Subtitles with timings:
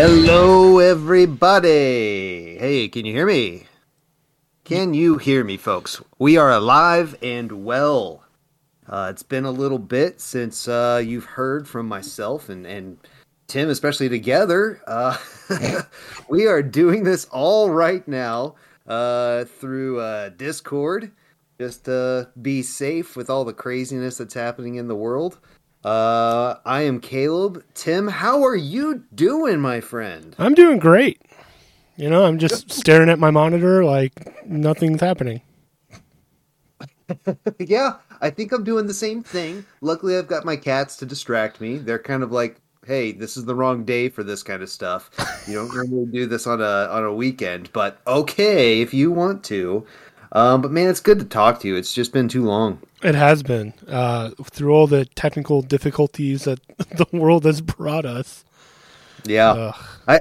[0.00, 2.56] Hello, everybody.
[2.56, 3.64] Hey, can you hear me?
[4.62, 6.00] Can you hear me, folks?
[6.20, 8.22] We are alive and well.
[8.88, 12.98] Uh, it's been a little bit since uh, you've heard from myself and, and
[13.48, 14.80] Tim, especially together.
[14.86, 15.16] Uh,
[16.28, 18.54] we are doing this all right now
[18.86, 21.10] uh, through uh, Discord.
[21.58, 25.40] Just to be safe with all the craziness that's happening in the world.
[25.84, 27.64] Uh, I am Caleb.
[27.74, 30.34] Tim, how are you doing, my friend?
[30.38, 31.22] I'm doing great.
[31.96, 35.40] You know, I'm just staring at my monitor like nothing's happening.
[37.58, 39.64] yeah, I think I'm doing the same thing.
[39.80, 41.78] Luckily, I've got my cats to distract me.
[41.78, 45.10] They're kind of like, "Hey, this is the wrong day for this kind of stuff.
[45.46, 49.44] You don't normally do this on a on a weekend, but okay if you want
[49.44, 49.86] to."
[50.32, 51.76] Um, but man, it's good to talk to you.
[51.76, 52.80] It's just been too long.
[53.02, 56.60] It has been uh, through all the technical difficulties that
[56.96, 58.44] the world has brought us.
[59.24, 59.72] Yeah,
[60.06, 60.20] I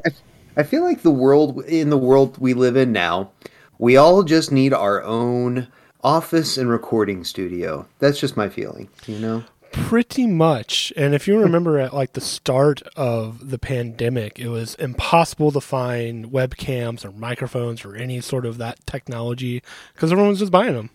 [0.55, 3.31] I feel like the world in the world we live in now,
[3.77, 5.67] we all just need our own
[6.03, 7.85] office and recording studio.
[7.99, 8.89] That's just my feeling.
[9.05, 9.43] You know.
[9.71, 10.91] Pretty much.
[10.95, 15.61] And if you remember at like the start of the pandemic, it was impossible to
[15.61, 19.61] find webcams or microphones or any sort of that technology
[19.93, 20.89] because everyone was just buying them.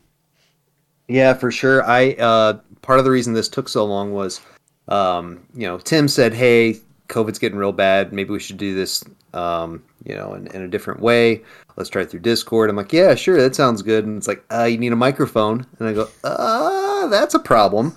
[1.08, 1.84] Yeah, for sure.
[1.84, 4.40] I uh, part of the reason this took so long was,
[4.88, 6.76] um, you know, Tim said, "Hey,
[7.08, 8.12] COVID's getting real bad.
[8.12, 11.42] Maybe we should do this, um, you know, in, in, a different way.
[11.76, 14.44] Let's try it through Discord." I'm like, "Yeah, sure, that sounds good." And it's like,
[14.50, 17.94] uh, "You need a microphone," and I go, "Uh, that's a problem."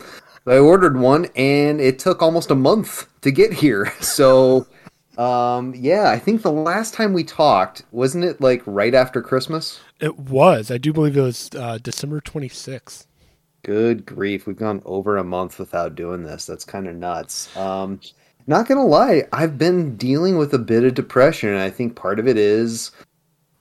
[0.48, 3.92] I ordered one, and it took almost a month to get here.
[4.02, 4.68] So,
[5.18, 9.80] um, yeah, I think the last time we talked wasn't it like right after Christmas?
[10.00, 10.70] It was.
[10.70, 13.08] I do believe it was uh, December 26th.
[13.64, 16.46] Good grief, we've gone over a month without doing this.
[16.46, 17.56] That's kind of nuts.
[17.58, 18.00] Um,
[18.46, 22.20] not gonna lie, I've been dealing with a bit of depression, and I think part
[22.20, 22.92] of it is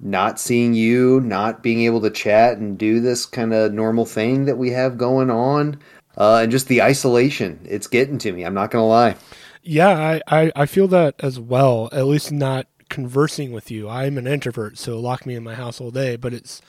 [0.00, 4.44] not seeing you, not being able to chat and do this kind of normal thing
[4.44, 5.80] that we have going on
[6.16, 7.58] uh, and just the isolation.
[7.64, 8.44] It's getting to me.
[8.44, 9.16] I'm not gonna lie.
[9.62, 9.88] Yeah,
[10.28, 11.88] I, I, I feel that as well.
[11.90, 13.88] At least not conversing with you.
[13.88, 16.16] I'm an introvert, so lock me in my house all day.
[16.16, 16.60] But it's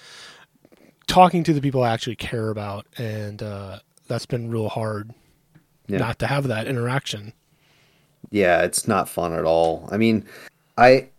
[1.07, 5.11] talking to the people I actually care about, and uh, that's been real hard
[5.87, 5.97] yeah.
[5.97, 7.33] not to have that interaction.
[8.31, 9.87] Yeah, it's not fun at all.
[9.91, 10.25] I mean,
[10.77, 11.09] I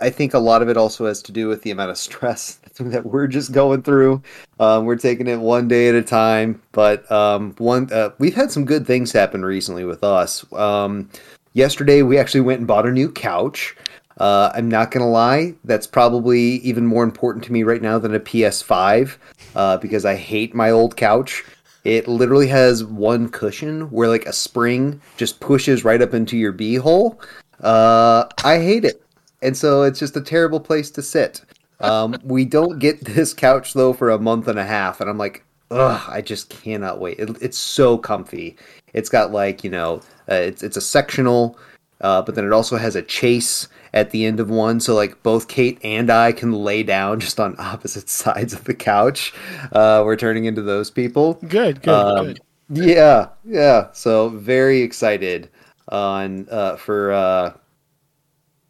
[0.00, 2.58] I think a lot of it also has to do with the amount of stress
[2.78, 4.22] that we're just going through.
[4.60, 8.50] Um, we're taking it one day at a time, but um, one uh, we've had
[8.50, 10.50] some good things happen recently with us.
[10.52, 11.10] Um,
[11.52, 13.76] yesterday, we actually went and bought a new couch.
[14.18, 18.14] Uh, I'm not gonna lie, that's probably even more important to me right now than
[18.14, 19.16] a PS5
[19.54, 21.44] uh, because I hate my old couch.
[21.84, 26.52] It literally has one cushion where like a spring just pushes right up into your
[26.52, 27.22] beehole.
[27.60, 29.02] Uh, I hate it
[29.42, 31.42] and so it's just a terrible place to sit.
[31.80, 35.18] Um, we don't get this couch though for a month and a half, and I'm
[35.18, 37.18] like, ugh, I just cannot wait.
[37.18, 38.56] It, it's so comfy.
[38.92, 41.58] It's got like you know, uh, it's it's a sectional,
[42.00, 45.22] uh, but then it also has a chaise at the end of one, so like
[45.22, 49.32] both Kate and I can lay down just on opposite sides of the couch.
[49.72, 51.34] Uh, we're turning into those people.
[51.48, 52.40] Good, good, um, good.
[52.68, 53.88] Yeah, yeah.
[53.92, 55.48] So very excited
[55.88, 57.12] on uh, for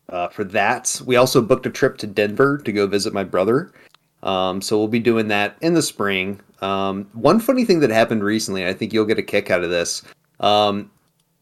[0.09, 1.01] uh, for that.
[1.05, 3.73] We also booked a trip to Denver to go visit my brother.
[4.23, 6.41] Um, so we'll be doing that in the spring.
[6.63, 9.71] Um, one funny thing that happened recently, I think you'll get a kick out of
[9.71, 10.03] this.
[10.41, 10.91] Um,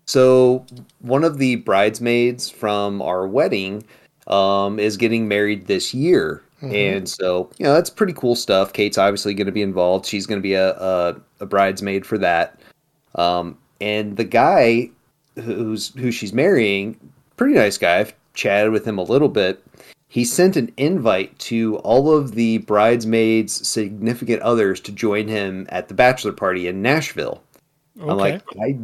[0.06, 0.66] so
[1.00, 3.84] one of the bridesmaids from our wedding
[4.26, 6.42] um, is getting married this year.
[6.62, 6.75] Mm-hmm.
[6.75, 8.72] And so, you know, that's pretty cool stuff.
[8.72, 10.06] Kate's obviously going to be involved.
[10.06, 12.58] She's going to be a, a, a, bridesmaid for that.
[13.16, 14.91] Um, and the guy
[15.36, 16.98] who's who she's marrying,
[17.36, 17.98] pretty nice guy.
[17.98, 19.64] I've chatted with him a little bit,
[20.08, 25.88] he sent an invite to all of the bridesmaids' significant others to join him at
[25.88, 27.42] the bachelor party in Nashville.
[27.98, 28.10] Okay.
[28.10, 28.78] I'm like, I,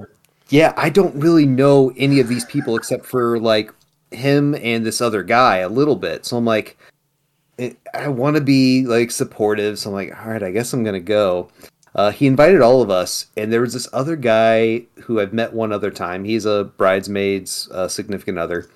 [0.49, 3.73] yeah, I don't really know any of these people except for like
[4.11, 6.27] him and this other guy a little bit.
[6.27, 6.77] So I'm like,
[7.59, 9.79] eh, I want to be like supportive.
[9.79, 11.49] So I'm like, all right, I guess I'm gonna go.
[11.95, 15.53] Uh, he invited all of us, and there was this other guy who I've met
[15.53, 16.25] one other time.
[16.25, 18.69] He's a bridesmaid's uh, significant other,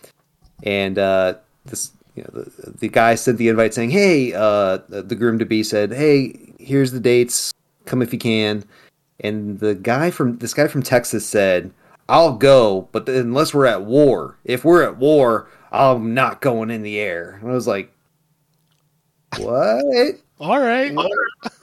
[0.65, 1.35] and uh,
[1.67, 5.45] this you know, the, the guy sent the invite saying, "Hey," uh, the groom to
[5.45, 7.53] be said, "Hey, here's the dates.
[7.85, 8.65] Come if you can."
[9.21, 11.71] And the guy from this guy from Texas said,
[12.09, 14.39] "I'll go, but unless we're at war.
[14.45, 17.93] If we're at war, I'm not going in the air." And I was like,
[19.39, 19.85] "What?"
[20.41, 20.93] All right.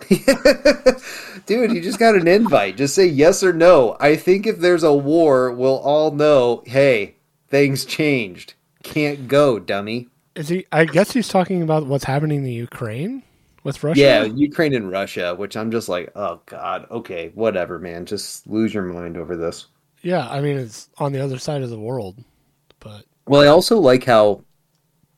[1.45, 2.77] Dude, you just got an invite.
[2.77, 3.97] Just say yes or no.
[3.99, 7.15] I think if there's a war, we'll all know, hey,
[7.49, 10.07] things changed can't go, dummy.
[10.35, 10.65] Is he?
[10.71, 13.23] I guess he's talking about what's happening in the Ukraine
[13.63, 13.99] with Russia.
[13.99, 18.05] Yeah, Ukraine and Russia, which I'm just like, oh god, okay, whatever, man.
[18.05, 19.67] Just lose your mind over this.
[20.01, 22.23] Yeah, I mean it's on the other side of the world,
[22.79, 24.43] but Well, I also like how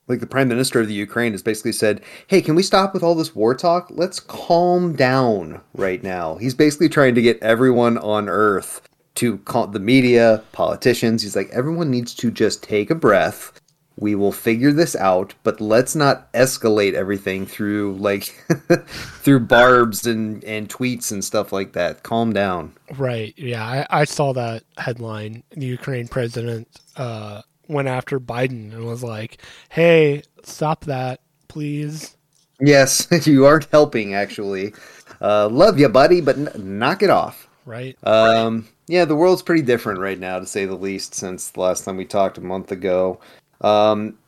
[0.06, 3.02] like the prime minister of the Ukraine has basically said, "Hey, can we stop with
[3.02, 3.88] all this war talk?
[3.90, 8.82] Let's calm down right now." He's basically trying to get everyone on earth
[9.16, 11.22] to call the media, politicians.
[11.22, 13.60] He's like, "Everyone needs to just take a breath.
[13.96, 18.24] We will figure this out, but let's not escalate everything through like
[19.22, 22.02] through barbs and and tweets and stuff like that.
[22.02, 25.42] Calm down." right, yeah, I, I saw that headline.
[25.50, 32.16] The Ukraine president uh, went after Biden and was like, "Hey, stop that, please."
[32.60, 34.74] Yes, you aren't helping actually.
[35.20, 37.43] Uh, love you, buddy, but n- knock it off.
[37.64, 37.96] Right?
[38.04, 41.84] Um, yeah, the world's pretty different right now, to say the least, since the last
[41.84, 43.20] time we talked a month ago.
[43.60, 44.18] Um,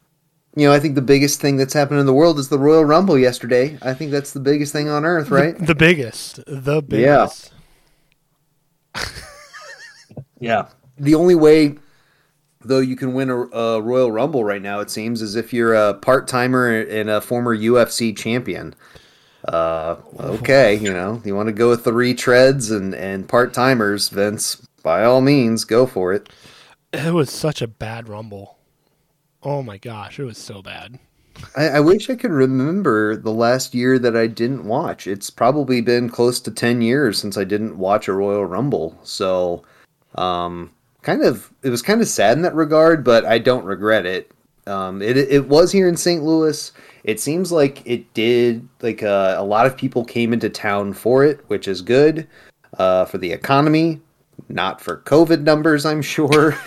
[0.55, 2.85] you know, I think the biggest thing that's happened in the world is the Royal
[2.85, 3.77] Rumble yesterday.
[3.83, 5.59] I think that's the biggest thing on earth, right?
[5.59, 7.53] The biggest, the biggest.
[10.41, 10.69] Yeah.
[10.99, 11.77] The only way,
[12.61, 15.75] though, you can win a, a Royal Rumble right now, it seems, is if you're
[15.75, 18.75] a part timer and a former UFC champion.
[19.47, 24.09] Uh, okay, you know, you want to go with the retreads and, and part timers,
[24.09, 26.29] Vince, by all means, go for it.
[26.93, 28.59] It was such a bad rumble.
[29.43, 30.99] Oh my gosh, it was so bad.
[31.57, 35.07] I, I wish I could remember the last year that I didn't watch.
[35.07, 38.99] It's probably been close to 10 years since I didn't watch a Royal Rumble.
[39.03, 39.63] So,
[40.17, 40.73] um,
[41.03, 44.33] kind of, it was kind of sad in that regard, but I don't regret it.
[44.67, 46.23] Um, it, it was here in St.
[46.23, 46.73] Louis.
[47.07, 51.25] It seems like it did, like, uh, a lot of people came into town for
[51.25, 52.27] it, which is good,
[52.79, 54.01] uh, for the economy,
[54.49, 56.59] not for COVID numbers, I'm sure.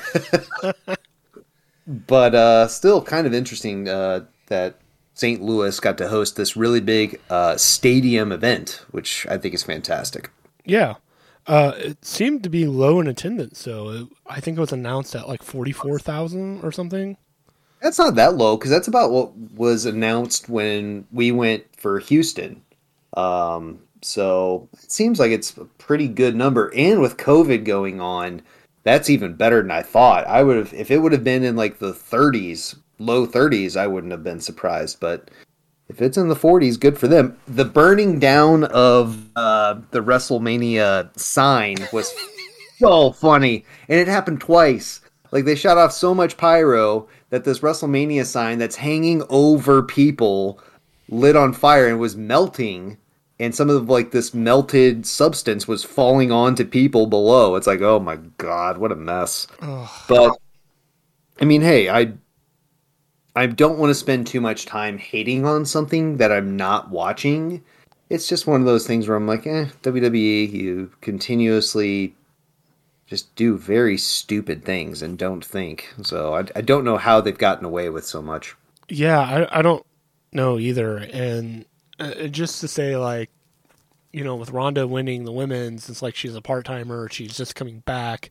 [1.88, 4.80] but uh, still kind of interesting uh, that
[5.14, 5.42] St.
[5.42, 10.30] Louis got to host this really big uh, stadium event, which I think is fantastic.
[10.64, 10.96] Yeah.
[11.48, 15.16] Uh, it seemed to be low in attendance, so it, I think it was announced
[15.16, 17.18] at like 44,000 or something.
[17.82, 22.62] That's not that low because that's about what was announced when we went for Houston.
[23.16, 26.74] Um, so it seems like it's a pretty good number.
[26.76, 28.42] And with COVID going on,
[28.84, 30.28] that's even better than I thought.
[30.28, 33.88] I would have, if it would have been in like the 30s, low 30s, I
[33.88, 35.00] wouldn't have been surprised.
[35.00, 35.32] But
[35.88, 37.38] if it's in the 40s, good for them.
[37.48, 42.14] The burning down of uh, the WrestleMania sign was
[42.78, 45.02] so funny, and it happened twice.
[45.32, 50.60] Like they shot off so much pyro that this WrestleMania sign that's hanging over people
[51.10, 52.98] lit on fire and was melting
[53.40, 57.56] and some of like this melted substance was falling onto people below.
[57.56, 59.48] It's like, oh my god, what a mess.
[59.62, 59.90] Ugh.
[60.08, 60.38] But
[61.40, 62.14] I mean, hey, I
[63.36, 67.64] I don't want to spend too much time hating on something that I'm not watching.
[68.10, 72.16] It's just one of those things where I'm like, eh, WWE, you continuously
[73.10, 75.92] just do very stupid things and don't think.
[76.04, 78.56] So I, I don't know how they've gotten away with so much.
[78.88, 79.84] Yeah, I, I don't
[80.32, 80.98] know either.
[80.98, 81.66] And
[82.00, 83.32] uh, just to say, like,
[84.14, 87.56] you know, with Ronda winning the women's, it's like she's a part timer, she's just
[87.56, 88.30] coming back.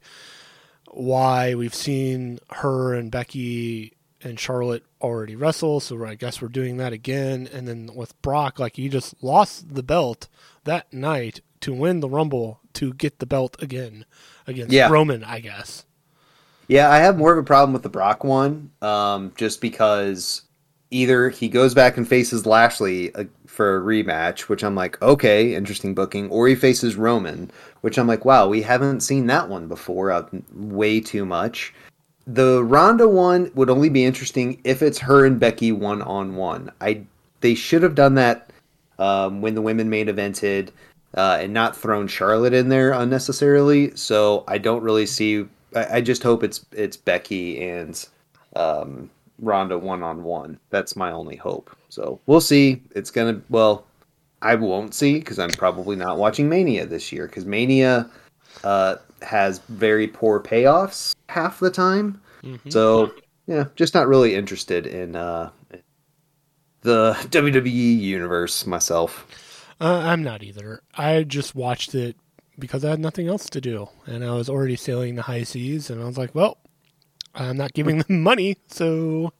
[0.90, 6.76] Why we've seen her and Becky and Charlotte already wrestle, so I guess we're doing
[6.76, 7.48] that again.
[7.52, 10.28] And then with Brock, like, he just lost the belt
[10.64, 14.04] that night to win the Rumble to get the belt again
[14.48, 14.90] against Yeah.
[14.90, 15.84] Roman, I guess.
[16.66, 20.42] Yeah, I have more of a problem with the Brock one, um, just because
[20.90, 25.54] either he goes back and faces Lashley uh, for a rematch, which I'm like, okay,
[25.54, 27.50] interesting booking, or he faces Roman,
[27.80, 31.72] which I'm like, wow, we haven't seen that one before, uh, way too much.
[32.26, 36.70] The Ronda one would only be interesting if it's her and Becky one on one.
[36.80, 37.02] I
[37.40, 38.50] they should have done that
[38.98, 40.68] um, when the women main evented
[41.16, 43.94] uh, and not thrown Charlotte in there unnecessarily.
[43.96, 45.46] So I don't really see.
[45.74, 48.06] I, I just hope it's it's Becky and
[48.56, 49.10] um,
[49.40, 50.58] Ronda one on one.
[50.70, 51.74] That's my only hope.
[51.88, 52.82] So we'll see.
[52.94, 53.86] It's gonna well,
[54.42, 58.10] I won't see because I'm probably not watching Mania this year because Mania
[58.64, 62.20] uh, has very poor payoffs half the time.
[62.70, 63.12] So
[63.46, 65.50] yeah, just not really interested in uh,
[66.82, 69.26] the WWE universe myself.
[69.80, 70.82] Uh, I'm not either.
[70.94, 72.16] I just watched it
[72.58, 75.90] because I had nothing else to do, and I was already sailing the high seas,
[75.90, 76.58] and I was like, "Well,
[77.34, 79.32] I'm not giving them money, so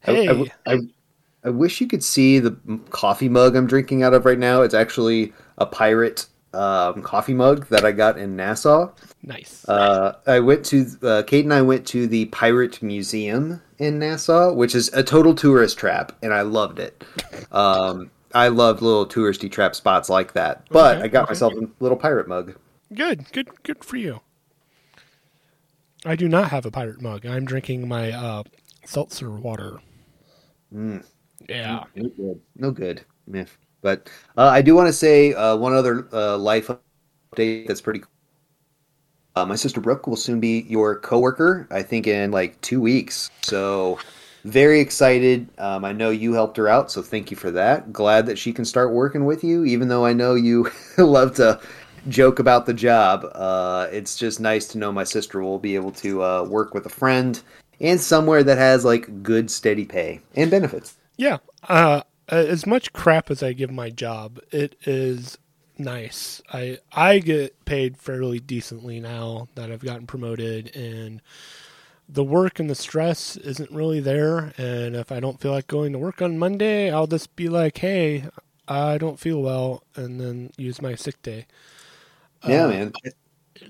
[0.00, 0.78] hey, I, I,
[1.44, 2.56] I wish you could see the
[2.90, 4.62] coffee mug I'm drinking out of right now.
[4.62, 8.90] It's actually a pirate um, coffee mug that I got in Nassau.
[9.22, 9.64] Nice.
[9.68, 14.52] Uh, I went to uh, Kate and I went to the Pirate Museum in Nassau,
[14.52, 17.04] which is a total tourist trap, and I loved it.
[17.52, 20.66] Um, I love little touristy trap spots like that.
[20.70, 21.30] But Okay, I got okay.
[21.30, 22.54] myself a little pirate mug.
[22.94, 24.20] Good, good, good for you.
[26.04, 27.24] I do not have a pirate mug.
[27.24, 28.42] I'm drinking my uh,
[28.84, 29.80] seltzer water.
[30.72, 31.04] Mm.
[31.48, 31.84] Yeah.
[31.94, 32.40] No good.
[32.56, 33.04] No good.
[33.26, 33.46] Meh.
[33.82, 36.68] But uh, I do want to say uh, one other uh, life
[37.34, 38.08] update that's pretty cool.
[39.36, 43.30] Uh, my sister Brooke will soon be your coworker, I think, in like two weeks.
[43.42, 43.98] So,
[44.44, 45.48] very excited.
[45.58, 47.92] Um, I know you helped her out, so thank you for that.
[47.92, 51.60] Glad that she can start working with you, even though I know you love to
[52.08, 53.24] joke about the job.
[53.34, 56.86] Uh, it's just nice to know my sister will be able to uh, work with
[56.86, 57.40] a friend
[57.80, 60.96] and somewhere that has like good, steady pay and benefits.
[61.16, 61.38] Yeah.
[61.68, 65.36] Uh, as much crap as I give my job, it is
[65.78, 66.40] nice.
[66.52, 71.20] I I get paid fairly decently now that I've gotten promoted, and
[72.12, 74.52] the work and the stress isn't really there.
[74.58, 77.78] And if I don't feel like going to work on Monday, I'll just be like,
[77.78, 78.26] "Hey,
[78.68, 81.46] I don't feel well," and then use my sick day.
[82.44, 82.96] Yeah, Uh, man.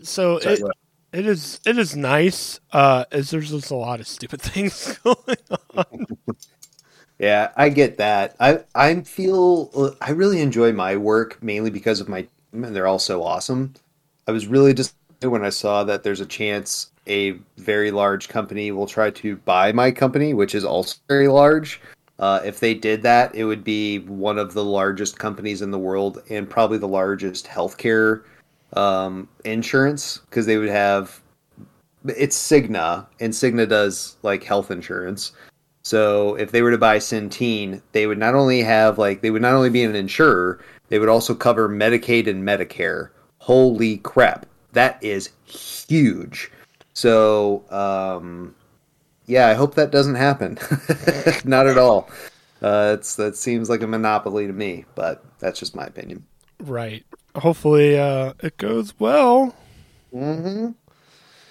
[0.03, 0.67] So Sorry, it,
[1.13, 2.61] it is it is nice.
[2.73, 5.39] Uh, as there's just a lot of stupid things going
[5.77, 6.07] on.
[7.19, 8.35] Yeah, I get that.
[8.41, 12.99] I I feel I really enjoy my work mainly because of my and they're all
[12.99, 13.75] so awesome.
[14.27, 18.71] I was really just when I saw that there's a chance a very large company
[18.71, 21.81] will try to buy my company, which is also very large.
[22.21, 25.79] Uh, if they did that, it would be one of the largest companies in the
[25.79, 28.23] world and probably the largest healthcare
[28.75, 31.21] um, insurance because they would have.
[32.05, 35.33] It's Cigna, and Cigna does like health insurance.
[35.83, 39.43] So if they were to buy Centene, they would not only have like they would
[39.43, 43.11] not only be an insurer, they would also cover Medicaid and Medicare.
[43.39, 46.51] Holy crap, that is huge.
[46.95, 48.55] So um,
[49.27, 50.59] yeah, I hope that doesn't happen.
[51.45, 52.11] not at all.
[52.63, 56.25] Uh, it's that seems like a monopoly to me, but that's just my opinion.
[56.61, 57.05] Right.
[57.37, 59.55] Hopefully, uh, it goes well.
[60.15, 60.71] Mm-hmm.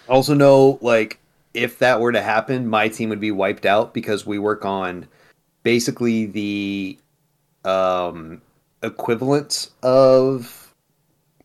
[0.08, 1.20] Also know like
[1.54, 5.08] if that were to happen, my team would be wiped out because we work on
[5.64, 7.00] basically the
[7.66, 8.42] um,
[8.84, 10.74] equivalent of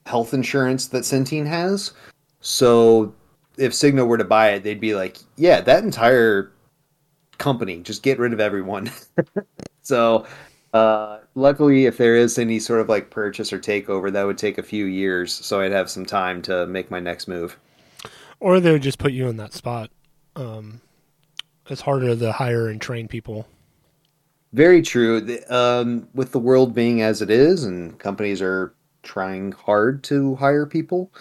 [0.07, 1.93] health insurance that Centene has.
[2.41, 3.15] So
[3.57, 6.53] if Cigna were to buy it, they'd be like, "Yeah, that entire
[7.39, 8.91] company, just get rid of everyone."
[9.83, 10.27] so.
[10.73, 14.59] Uh, luckily, if there is any sort of like purchase or takeover, that would take
[14.59, 17.57] a few years, so I'd have some time to make my next move.
[18.41, 19.91] Or they would just put you in that spot.
[20.35, 20.81] Um,
[21.71, 23.47] it's harder to hire and train people.
[24.53, 25.21] Very true.
[25.21, 30.35] The- Um, with the world being as it is, and companies are trying hard to
[30.35, 31.13] hire people,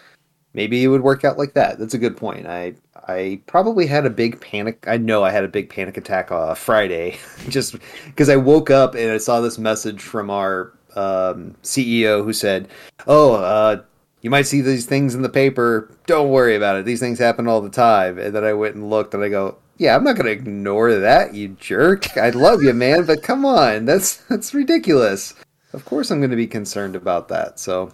[0.54, 1.80] maybe it would work out like that.
[1.80, 2.48] That's a good point.
[2.48, 2.76] I
[3.08, 4.86] I probably had a big panic.
[4.88, 7.18] I know I had a big panic attack uh, Friday,
[7.50, 12.34] just because I woke up and I saw this message from our um, CEO who
[12.34, 12.70] said,
[13.08, 13.82] "Oh, uh,
[14.22, 15.92] you might see these things in the paper.
[16.08, 16.86] Don't worry about it.
[16.86, 19.58] These things happen all the time." And then I went and looked, and I go,
[19.78, 22.18] "Yeah, I'm not going to ignore that, you jerk.
[22.18, 25.34] I love you, man, but come on, that's that's ridiculous.
[25.74, 27.92] Of course, I'm going to be concerned about that." So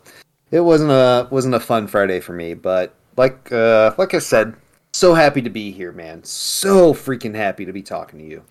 [0.52, 4.56] it wasn't a wasn't a fun Friday for me, but like uh, like I said,
[4.92, 6.24] so happy to be here, man.
[6.24, 8.44] So freaking happy to be talking to you.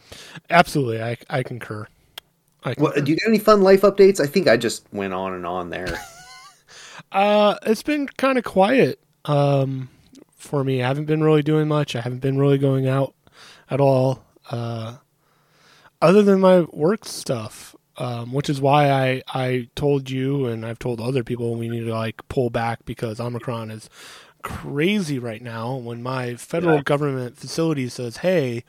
[0.50, 1.87] Absolutely, I, I concur.
[2.64, 2.83] I concur.
[2.83, 4.21] What, do you have any fun life updates?
[4.21, 6.00] I think I just went on and on there.
[7.12, 9.88] Uh, it's been kind of quiet um,
[10.37, 10.83] for me.
[10.83, 11.97] I haven't been really doing much.
[11.97, 13.14] I haven't been really going out
[13.71, 14.97] at all, uh,
[16.02, 17.75] other than my work stuff.
[18.00, 21.85] Um, which is why I, I told you and I've told other people we need
[21.87, 23.90] to like pull back because Omicron is
[24.43, 25.75] crazy right now.
[25.75, 26.83] When my federal Yeah.
[26.83, 28.62] government facility says, "Hey,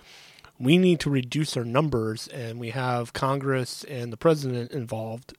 [0.58, 5.34] we need to reduce our numbers," and we have Congress and the president involved,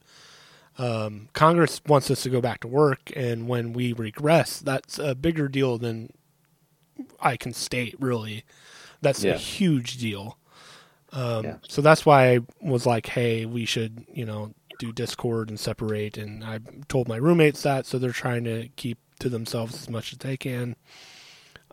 [0.79, 5.17] um, Congress wants us to go back to work, and when we regress, that's a
[5.17, 6.13] bigger deal than
[7.21, 7.97] I can state.
[7.99, 8.45] Really,
[9.03, 9.35] that's Yeah.
[9.35, 10.39] a huge deal.
[11.13, 11.57] Um, Yeah.
[11.69, 16.17] So that's why I was like, "Hey, we should, you know, do Discord and separate."
[16.17, 20.13] And I told my roommates that, so they're trying to keep to themselves as much
[20.13, 20.77] as they can.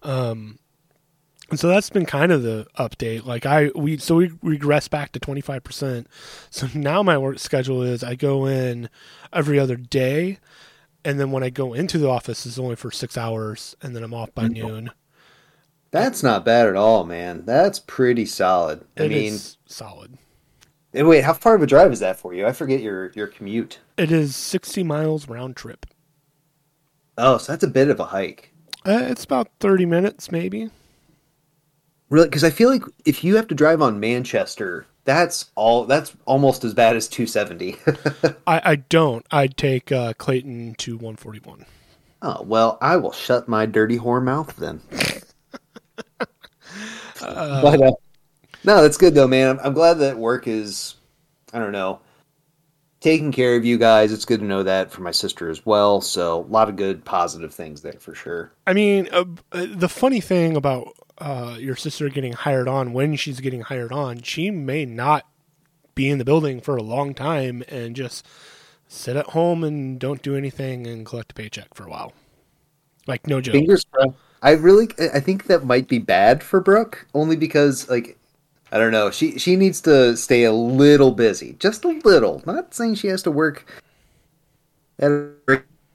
[0.03, 0.59] Um,
[1.49, 3.25] and so that's been kind of the update.
[3.25, 6.07] Like I we so we regress back to twenty five percent.
[6.49, 8.89] So now my work schedule is I go in
[9.31, 10.39] every other day,
[11.05, 14.03] and then when I go into the office it's only for six hours, and then
[14.03, 14.91] I'm off by noon.
[15.91, 17.43] That's not bad at all, man.
[17.45, 18.85] That's pretty solid.
[18.97, 20.17] I It mean, is solid.
[20.93, 22.45] eh, wait, how far of a drive is that for you?
[22.45, 23.79] I forget your your commute.
[23.97, 25.85] It is sixty miles round trip.
[27.17, 28.53] Oh, so that's a bit of a hike.
[28.85, 30.69] Uh, it's about 30 minutes, maybe.
[32.09, 32.27] Really?
[32.27, 35.85] Because I feel like if you have to drive on Manchester, that's all.
[35.85, 37.77] That's almost as bad as 270.
[38.47, 39.25] I, I don't.
[39.31, 41.65] I'd take uh, Clayton to 141.
[42.21, 44.81] oh well, I will shut my dirty whore mouth then.
[47.19, 47.91] but uh,
[48.63, 49.49] no, that's good though, man.
[49.49, 50.95] I'm, I'm glad that work is.
[51.53, 51.99] I don't know.
[52.99, 56.01] Taking care of you guys, it's good to know that for my sister as well.
[56.01, 58.51] So, a lot of good, positive things there for sure.
[58.65, 63.15] I mean, uh, uh, the funny thing about uh, your sister getting hired on, when
[63.15, 65.27] she's getting hired on, she may not
[65.93, 68.25] be in the building for a long time and just
[68.87, 72.13] sit at home and don't do anything and collect a paycheck for a while.
[73.05, 73.53] Like, no joke.
[73.53, 74.17] Fingers crossed.
[74.41, 78.17] I really, I think that might be bad for Brooke, only because, like,
[78.71, 79.09] I don't know.
[79.11, 82.43] She she needs to stay a little busy, just a little.
[82.45, 83.65] Not saying she has to work
[84.99, 85.11] at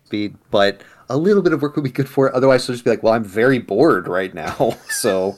[0.05, 2.35] speed, but a little bit of work would be good for her.
[2.35, 5.37] Otherwise, she'll just be like, "Well, I'm very bored right now." so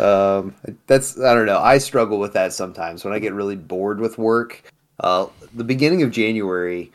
[0.00, 0.54] um,
[0.86, 1.58] that's I don't know.
[1.58, 4.62] I struggle with that sometimes when I get really bored with work.
[5.00, 6.90] Uh, the beginning of January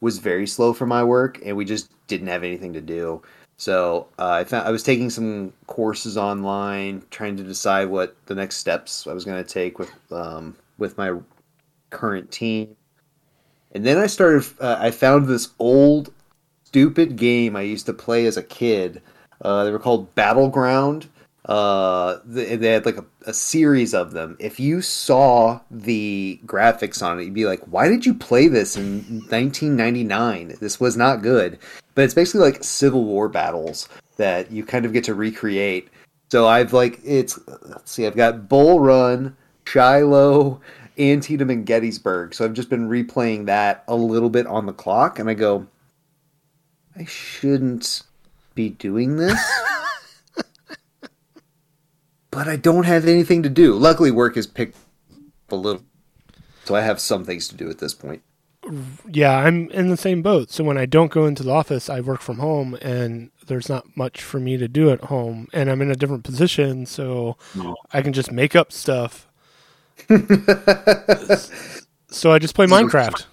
[0.00, 3.22] was very slow for my work, and we just didn't have anything to do.
[3.62, 8.34] So uh, I found I was taking some courses online, trying to decide what the
[8.34, 11.16] next steps I was going to take with um, with my
[11.90, 12.74] current team.
[13.70, 14.44] And then I started.
[14.60, 16.12] Uh, I found this old,
[16.64, 19.00] stupid game I used to play as a kid.
[19.40, 21.08] Uh, they were called Battleground.
[21.44, 24.36] Uh, they, they had like a, a series of them.
[24.40, 28.76] If you saw the graphics on it, you'd be like, "Why did you play this
[28.76, 30.56] in 1999?
[30.60, 31.60] This was not good."
[31.94, 35.88] But it's basically like civil war battles that you kind of get to recreate.
[36.30, 40.60] So i've like it's let's see i've got bull run shiloh
[40.98, 42.34] antietam and gettysburg.
[42.34, 45.66] So i've just been replaying that a little bit on the clock and i go
[46.96, 48.02] i shouldn't
[48.54, 49.38] be doing this.
[52.30, 53.74] But i don't have anything to do.
[53.74, 54.78] Luckily work has picked
[55.50, 55.82] a little
[56.64, 58.22] so i have some things to do at this point
[59.10, 60.50] yeah, I'm in the same boat.
[60.50, 63.96] So when I don't go into the office, I work from home and there's not
[63.96, 67.76] much for me to do at home and I'm in a different position, so no.
[67.92, 69.28] I can just make up stuff.
[72.08, 73.26] so I just play Minecraft.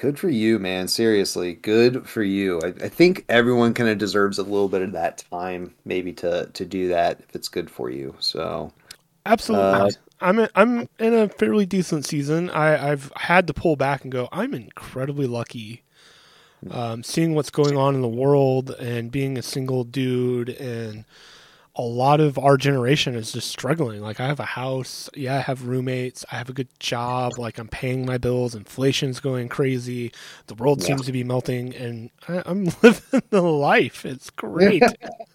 [0.00, 0.86] good for you, man.
[0.86, 2.60] Seriously, good for you.
[2.62, 6.50] I, I think everyone kind of deserves a little bit of that time, maybe to
[6.52, 8.14] to do that if it's good for you.
[8.18, 8.72] So,
[9.26, 9.66] absolutely.
[9.66, 9.90] Uh,
[10.24, 12.48] I'm a, I'm in a fairly decent season.
[12.48, 14.28] I, I've had to pull back and go.
[14.32, 15.82] I'm incredibly lucky.
[16.70, 21.04] Um, seeing what's going on in the world and being a single dude and
[21.76, 24.00] a lot of our generation is just struggling.
[24.00, 27.58] Like I have a house, yeah, I have roommates, I have a good job, like
[27.58, 30.10] I'm paying my bills, inflation's going crazy,
[30.46, 30.86] the world yeah.
[30.86, 34.06] seems to be melting, and I, am living the life.
[34.06, 34.82] It's great.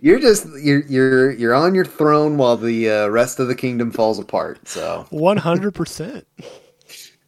[0.00, 3.90] You're just you're you're you're on your throne while the uh, rest of the kingdom
[3.90, 4.66] falls apart.
[4.66, 6.26] So one hundred percent.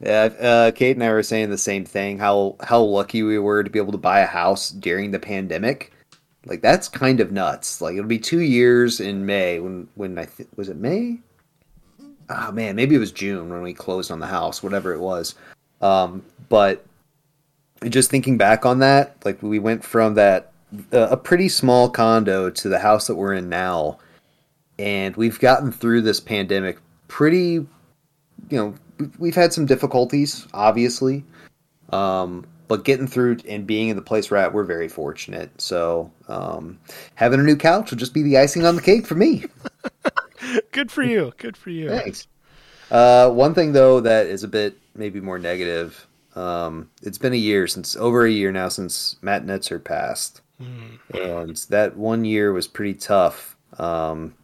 [0.00, 2.18] Yeah, uh, Kate and I were saying the same thing.
[2.18, 5.92] How how lucky we were to be able to buy a house during the pandemic.
[6.46, 7.80] Like that's kind of nuts.
[7.80, 11.20] Like it'll be two years in May when when I th- was it May.
[12.30, 15.34] Oh man, maybe it was June when we closed on the house, whatever it was.
[15.80, 16.84] Um, but
[17.88, 20.52] just thinking back on that, like we went from that
[20.92, 23.98] a pretty small condo to the house that we're in now,
[24.78, 27.66] and we've gotten through this pandemic pretty.
[28.50, 28.74] You know,
[29.18, 31.24] we've had some difficulties, obviously,
[31.90, 35.50] um, but getting through and being in the place we're at, we're very fortunate.
[35.60, 36.78] So um,
[37.14, 39.44] having a new couch will just be the icing on the cake for me.
[40.72, 41.32] Good for you.
[41.38, 41.88] Good for you.
[41.88, 42.26] Thanks.
[42.90, 46.06] Uh, one thing though that is a bit maybe more negative.
[46.36, 50.42] Um, it's been a year since over a year now since Matt Netzer passed.
[50.64, 51.46] Mm.
[51.46, 53.56] And that one year was pretty tough.
[53.78, 54.34] Um,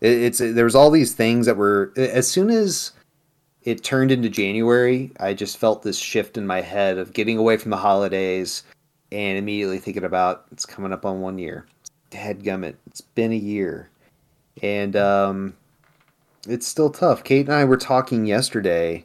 [0.00, 2.92] it, it's there was all these things that were as soon as
[3.62, 7.56] it turned into January, I just felt this shift in my head of getting away
[7.58, 8.62] from the holidays
[9.12, 11.66] and immediately thinking about it's coming up on one year.
[12.08, 13.90] Dead gummit, it's been a year,
[14.62, 15.56] and um,
[16.48, 17.22] it's still tough.
[17.22, 19.04] Kate and I were talking yesterday,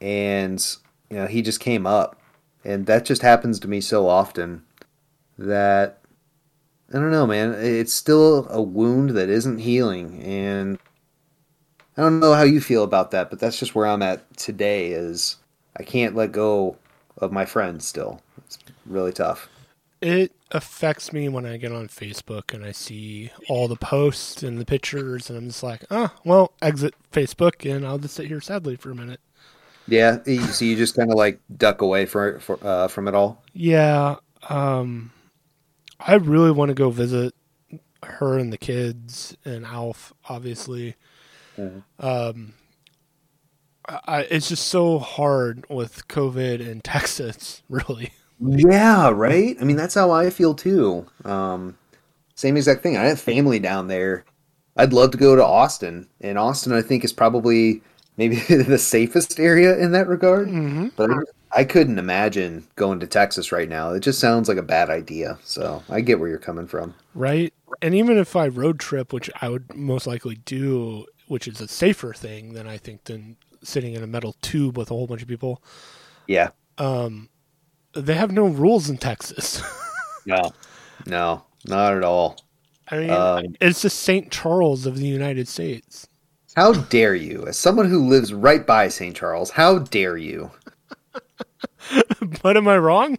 [0.00, 0.64] and
[1.10, 2.20] you know he just came up,
[2.64, 4.64] and that just happens to me so often
[5.38, 6.00] that
[6.92, 7.54] I don't know, man.
[7.58, 10.78] It's still a wound that isn't healing, and
[11.96, 14.92] I don't know how you feel about that, but that's just where I'm at today.
[14.92, 15.36] Is
[15.76, 16.76] I can't let go
[17.18, 18.20] of my friends still.
[18.38, 19.48] It's really tough.
[20.00, 24.58] It affects me when I get on Facebook and I see all the posts and
[24.58, 28.26] the pictures, and I'm just like, ah, oh, well, exit Facebook, and I'll just sit
[28.26, 29.20] here sadly for a minute.
[29.88, 33.42] Yeah, so you just kind of like duck away for, for uh, from it all.
[33.54, 34.16] Yeah,
[34.48, 35.12] um,
[36.00, 37.34] I really want to go visit
[38.02, 40.94] her and the kids and Alf, obviously.
[41.56, 41.82] Mhm.
[41.98, 42.54] Um,
[43.88, 48.12] I, it's just so hard with COVID in Texas, really.
[48.40, 49.56] Yeah, right.
[49.60, 51.06] I mean, that's how I feel too.
[51.24, 51.78] Um,
[52.34, 52.96] same exact thing.
[52.96, 54.24] I have family down there.
[54.76, 57.80] I'd love to go to Austin, and Austin, I think, is probably
[58.16, 60.48] maybe the safest area in that regard.
[60.48, 60.88] Mm-hmm.
[60.96, 63.90] But I, I couldn't imagine going to Texas right now.
[63.92, 65.38] It just sounds like a bad idea.
[65.44, 66.94] So I get where you're coming from.
[67.14, 67.52] Right?
[67.82, 71.68] And even if I road trip, which I would most likely do, which is a
[71.68, 75.22] safer thing than I think than sitting in a metal tube with a whole bunch
[75.22, 75.62] of people,
[76.26, 76.50] Yeah.
[76.78, 77.28] um,
[77.94, 79.62] they have no rules in Texas.
[80.28, 80.50] No.
[81.06, 82.36] No, not at all.
[82.88, 84.28] I mean, Um, it's the St.
[84.32, 86.08] Charles of the United States.
[86.56, 89.14] How dare you, as someone who lives right by St.
[89.14, 90.50] Charles, how dare you?
[92.42, 93.18] but am I wrong?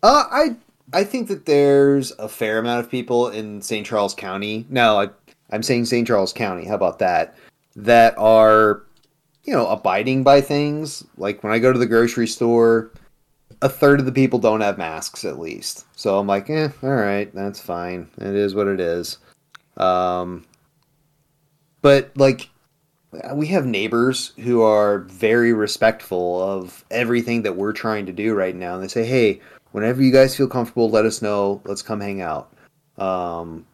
[0.00, 0.56] Uh, I
[0.92, 3.84] I think that there's a fair amount of people in St.
[3.84, 4.64] Charles County.
[4.70, 5.08] No, I,
[5.50, 6.06] I'm saying St.
[6.06, 6.66] Charles County.
[6.66, 7.34] How about that?
[7.74, 8.84] That are,
[9.42, 11.04] you know, abiding by things.
[11.16, 12.92] Like when I go to the grocery store,
[13.60, 15.84] a third of the people don't have masks at least.
[15.96, 18.08] So I'm like, eh, all right, that's fine.
[18.18, 19.18] It is what it is.
[19.76, 20.44] Um,
[21.82, 22.48] but like,
[23.34, 28.54] we have neighbors who are very respectful of everything that we're trying to do right
[28.54, 28.74] now.
[28.74, 29.40] And they say, hey,
[29.72, 31.60] whenever you guys feel comfortable, let us know.
[31.64, 32.52] Let's come hang out.
[32.98, 33.66] Um,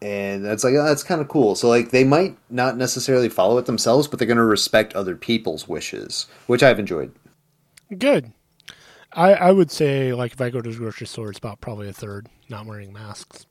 [0.00, 1.54] and that's like, oh, that's kind of cool.
[1.54, 5.14] So, like, they might not necessarily follow it themselves, but they're going to respect other
[5.14, 7.12] people's wishes, which I've enjoyed.
[7.96, 8.32] Good.
[9.12, 11.88] I, I would say, like, if I go to the grocery store, it's about probably
[11.88, 13.46] a third not wearing masks.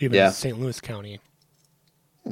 [0.00, 0.28] Even Yeah.
[0.28, 0.58] in St.
[0.58, 1.20] Louis County.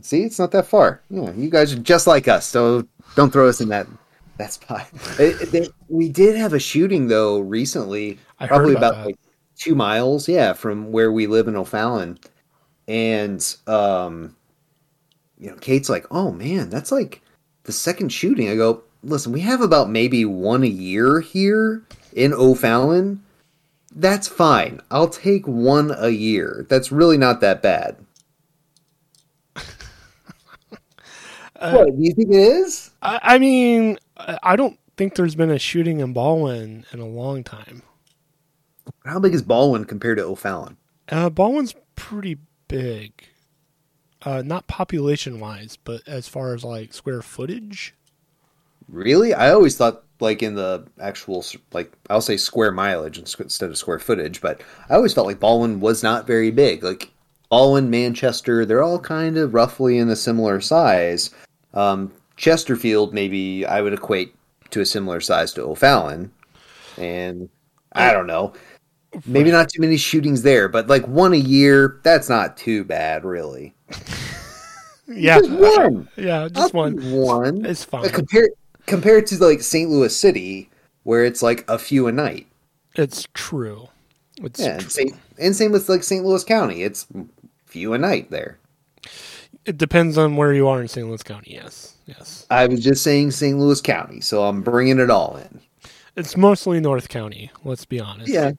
[0.02, 1.00] See, it's not that far.
[1.10, 3.86] Yeah, you guys are just like us, so don't throw us in that
[4.38, 4.86] that spot.
[5.18, 9.18] It- we did have a shooting though recently, I probably about about like
[9.56, 12.18] two miles, yeah, from where we live in O'Fallon,
[12.86, 14.36] and um,
[15.38, 17.22] you know, Kate's like, "Oh man, that's like
[17.64, 21.82] the second shooting." I go, "Listen, we have about maybe one a year here
[22.12, 23.22] in O'Fallon.
[23.94, 24.80] That's fine.
[24.90, 26.66] I'll take one a year.
[26.68, 27.96] That's really not that bad."
[31.58, 32.90] Uh, what do you think it is?
[33.02, 37.44] I, I mean, I don't think there's been a shooting in Ballwin in a long
[37.44, 37.82] time.
[39.04, 40.76] How big is Ballwin compared to O'Fallon?
[41.08, 43.12] Uh, Ballwin's pretty big.
[44.22, 47.94] Uh, not population wise, but as far as like square footage.
[48.88, 49.34] Really?
[49.34, 53.98] I always thought like in the actual like I'll say square mileage instead of square
[53.98, 56.82] footage, but I always felt like Ballwin was not very big.
[56.82, 57.10] Like
[57.50, 61.30] Ballwin, Manchester, they're all kind of roughly in a similar size.
[61.74, 64.34] Um, Chesterfield, maybe I would equate
[64.70, 66.30] to a similar size to O'Fallon,
[66.96, 67.48] and
[67.92, 68.52] I don't know.
[69.26, 73.24] Maybe not too many shootings there, but like one a year, that's not too bad,
[73.24, 73.74] really.
[75.10, 76.08] Yeah, Just one.
[76.16, 76.96] yeah, just I'll one.
[77.10, 77.64] One.
[77.64, 78.10] It's fine.
[78.10, 78.50] Compared
[78.84, 79.88] compared to like St.
[79.88, 80.68] Louis City,
[81.04, 82.46] where it's like a few a night.
[82.94, 83.88] It's true.
[84.42, 86.24] It's Yeah, and same, and same with like St.
[86.24, 86.82] Louis County.
[86.82, 87.06] It's
[87.64, 88.58] few a night there.
[89.64, 91.06] It depends on where you are in St.
[91.06, 91.52] Louis County.
[91.54, 92.46] Yes, yes.
[92.50, 93.58] I was just saying St.
[93.58, 95.60] Louis County, so I'm bringing it all in.
[96.16, 97.50] It's mostly North County.
[97.64, 98.28] Let's be honest.
[98.32, 98.52] Yeah,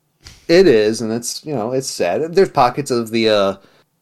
[0.47, 2.33] it is, and it's you know it's sad.
[2.33, 3.55] There's pockets of the uh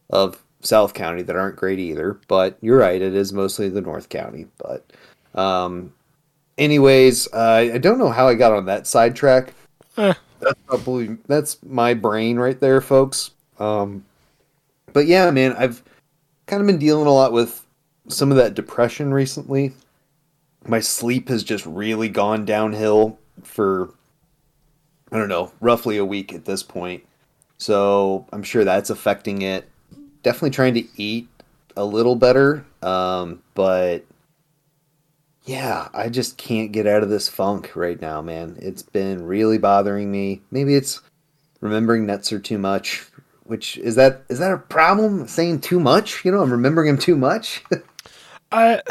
[0.09, 3.01] of South County that aren't great either, but you're right.
[3.01, 4.47] It is mostly the North County.
[4.57, 4.85] But
[5.33, 5.93] um,
[6.57, 9.53] anyways, uh, I don't know how I got on that sidetrack.
[9.97, 13.31] Eh, That's probably that's my brain right there, folks.
[13.59, 14.05] Um,
[14.93, 15.81] but yeah, man, I've
[16.47, 17.65] kind of been dealing a lot with
[18.07, 19.73] some of that depression recently.
[20.65, 23.93] My sleep has just really gone downhill for
[25.11, 27.05] I don't know, roughly a week at this point.
[27.57, 29.69] So I'm sure that's affecting it.
[30.23, 31.29] Definitely trying to eat
[31.77, 34.03] a little better, um, but
[35.45, 38.57] yeah, I just can't get out of this funk right now, man.
[38.59, 40.41] It's been really bothering me.
[40.51, 41.01] Maybe it's
[41.61, 43.05] remembering Netzer too much.
[43.47, 45.27] Which is that is that a problem?
[45.27, 46.25] Saying too much?
[46.25, 47.63] You know, I'm remembering him too much.
[48.51, 48.81] I,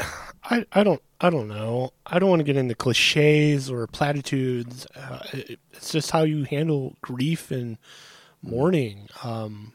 [0.45, 1.92] I, I don't, I don't know.
[2.07, 4.87] I don't want to get into cliches or platitudes.
[4.95, 7.79] Uh, it, it's just how you handle grief and
[8.42, 9.09] mourning.
[9.23, 9.75] Um,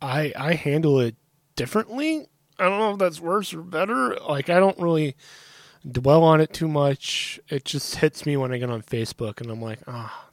[0.00, 1.16] I, I handle it
[1.56, 2.26] differently.
[2.58, 4.16] I don't know if that's worse or better.
[4.16, 5.16] Like I don't really
[5.90, 7.40] dwell on it too much.
[7.48, 10.28] It just hits me when I get on Facebook and I'm like, ah,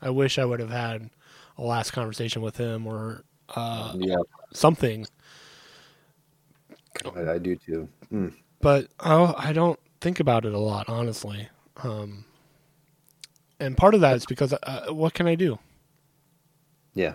[0.00, 1.10] I wish I would have had
[1.58, 4.16] a last conversation with him or uh, yeah,
[4.52, 5.06] something.
[7.16, 7.88] I, I do too.
[8.12, 8.34] Mm.
[8.60, 11.48] but oh, I don't think about it a lot, honestly.
[11.82, 12.24] Um,
[13.58, 15.58] and part of that is because uh, what can I do?
[16.94, 17.14] Yeah.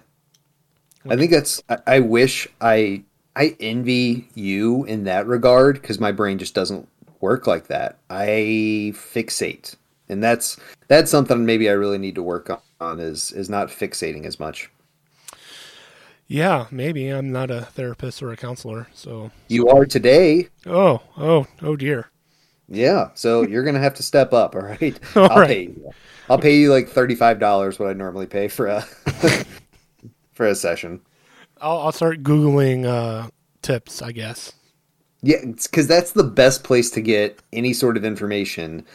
[1.10, 1.62] I think that's.
[1.70, 3.04] I, I wish I.
[3.36, 6.90] I envy you in that regard because my brain just doesn't
[7.22, 8.00] work like that.
[8.10, 9.76] I fixate,
[10.10, 12.60] and that's that's something maybe I really need to work on.
[12.82, 14.70] Is is not fixating as much.
[16.28, 20.50] Yeah, maybe I'm not a therapist or a counselor, so You are today.
[20.66, 22.10] oh, oh, oh dear.
[22.68, 24.56] Yeah, so you're gonna have to step up.
[24.56, 25.00] All right.
[25.16, 25.48] All I'll right.
[25.48, 25.92] pay you.
[26.30, 28.82] I'll pay you like thirty five dollars what I normally pay for a
[30.34, 31.02] for a session.
[31.62, 33.30] I'll, I'll start googling uh,
[33.64, 34.54] tips, I guess.
[35.24, 38.86] Yeah, because that's the best place to get any sort of information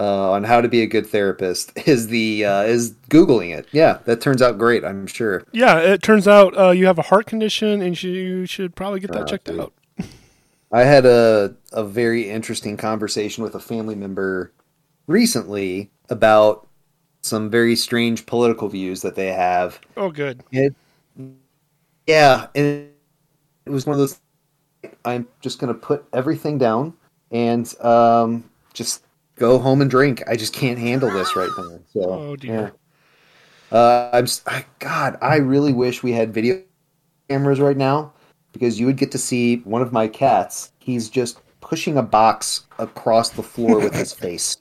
[0.00, 3.68] uh, on how to be a good therapist is the uh, is googling it.
[3.70, 4.84] Yeah, that turns out great.
[4.84, 5.44] I'm sure.
[5.52, 9.12] Yeah, it turns out uh, you have a heart condition, and you, should probably get
[9.12, 9.60] that Oh, checked dude.
[9.60, 9.74] out.
[10.72, 14.52] I had a a very interesting conversation with a family member
[15.06, 16.66] recently about
[17.22, 19.78] some very strange political views that they have.
[19.96, 20.42] Oh, good.
[20.50, 20.74] It,
[22.06, 22.88] yeah, and
[23.66, 24.18] it was one of those.
[25.04, 26.94] I'm just gonna put everything down
[27.30, 29.02] and um, just
[29.40, 30.22] go home and drink.
[30.28, 31.78] I just can't handle this right now.
[31.92, 32.72] So, Oh, dear.
[33.72, 33.76] yeah.
[33.76, 34.26] Uh, I'm.
[34.46, 36.62] I, God, I really wish we had video
[37.28, 38.12] cameras right now
[38.52, 40.70] because you would get to see one of my cats.
[40.78, 44.58] He's just pushing a box across the floor with his face.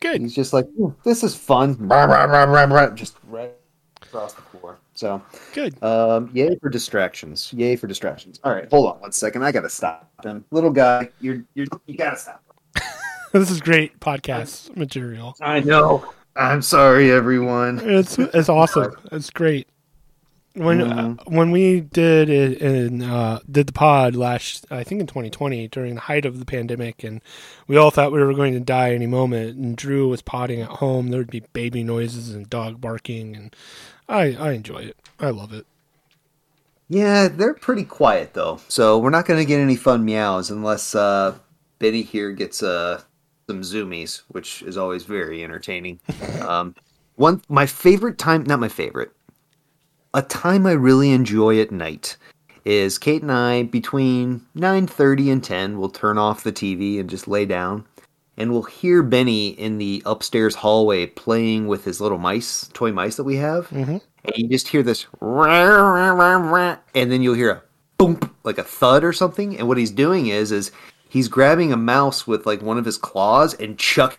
[0.00, 0.20] Good.
[0.20, 1.76] He's just like, "Hmm, this is fun.
[1.78, 3.52] Rah, rah, rah, rah, rah," Just right
[4.00, 4.78] across the floor.
[4.94, 5.20] So,
[5.54, 5.82] Good.
[5.82, 7.52] um, yay for distractions.
[7.52, 8.38] Yay for distractions.
[8.44, 9.42] All right, hold on one second.
[9.44, 10.44] I gotta stop him.
[10.50, 12.42] Little guy, you're you you gotta stop.
[13.32, 15.36] This is great podcast material.
[15.40, 16.14] I know.
[16.34, 17.78] I'm sorry, everyone.
[17.82, 18.96] It's it's awesome.
[19.12, 19.68] It's great.
[20.54, 25.06] When uh, when we did it in uh, did the pod last, I think in
[25.06, 27.20] 2020 during the height of the pandemic, and
[27.66, 29.58] we all thought we were going to die any moment.
[29.58, 31.08] And Drew was potting at home.
[31.08, 33.54] There would be baby noises and dog barking, and
[34.08, 34.96] I I enjoy it.
[35.20, 35.66] I love it.
[36.88, 41.36] Yeah, they're pretty quiet though, so we're not gonna get any fun meows unless uh,
[41.78, 43.02] Benny here gets uh,
[43.48, 45.98] some zoomies, which is always very entertaining.
[46.46, 46.74] um,
[47.16, 49.10] one, my favorite time, not my favorite,
[50.12, 52.16] a time I really enjoy at night
[52.66, 57.08] is Kate and I between nine thirty and ten we'll turn off the TV and
[57.08, 57.86] just lay down,
[58.36, 63.16] and we'll hear Benny in the upstairs hallway playing with his little mice, toy mice
[63.16, 64.00] that we have Mhm.
[64.24, 65.06] and you just hear this
[66.94, 67.62] and then you'll hear a
[67.96, 70.70] boom like a thud or something and what he's doing is is
[71.08, 74.18] he's grabbing a mouse with like one of his claws and chucking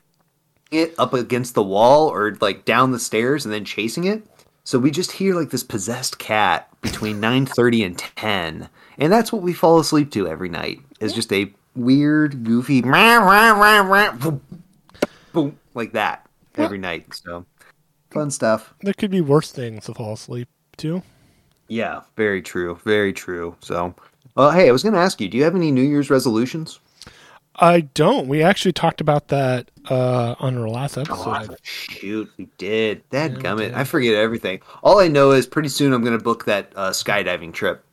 [0.72, 4.24] it up against the wall or like down the stairs and then chasing it
[4.64, 9.42] so we just hear like this possessed cat between 9:30 and 10 and that's what
[9.42, 14.12] we fall asleep to every night is just a weird goofy rah, rah, rah, rah,
[14.14, 14.42] boom,
[15.34, 17.46] boom, like that every night so
[18.12, 21.04] fun stuff There could be worse things to fall asleep to.
[21.68, 22.80] Yeah, very true.
[22.84, 23.56] Very true.
[23.60, 23.94] So,
[24.40, 26.80] well, hey, I was going to ask you, do you have any New Year's resolutions?
[27.58, 28.30] I don't.
[28.30, 31.50] We actually talked about that uh, on our last episode.
[31.52, 33.04] Oh, shoot, we did.
[33.10, 33.74] That Yeah, gummit.
[33.74, 34.62] I forget everything.
[34.82, 37.84] All I know is pretty soon I'm going to book that uh, skydiving trip.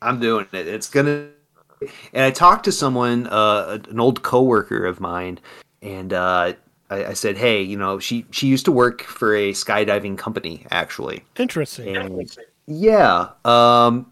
[0.00, 0.66] I'm doing it.
[0.66, 1.88] It's going to.
[2.14, 5.40] And I talked to someone, uh, an old coworker of mine,
[5.82, 6.54] and uh,
[6.88, 10.66] I, I said, "Hey, you know, she she used to work for a skydiving company,
[10.70, 11.96] actually." Interesting.
[11.98, 13.30] And yeah.
[13.44, 14.09] Um,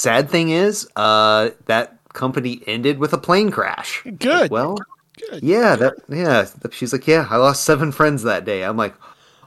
[0.00, 4.02] sad thing is, uh, that company ended with a plane crash.
[4.18, 4.50] Good.
[4.50, 4.78] Well,
[5.30, 5.42] Good.
[5.42, 6.46] yeah, that yeah.
[6.70, 8.64] She's like, yeah, I lost seven friends that day.
[8.64, 8.94] I'm like,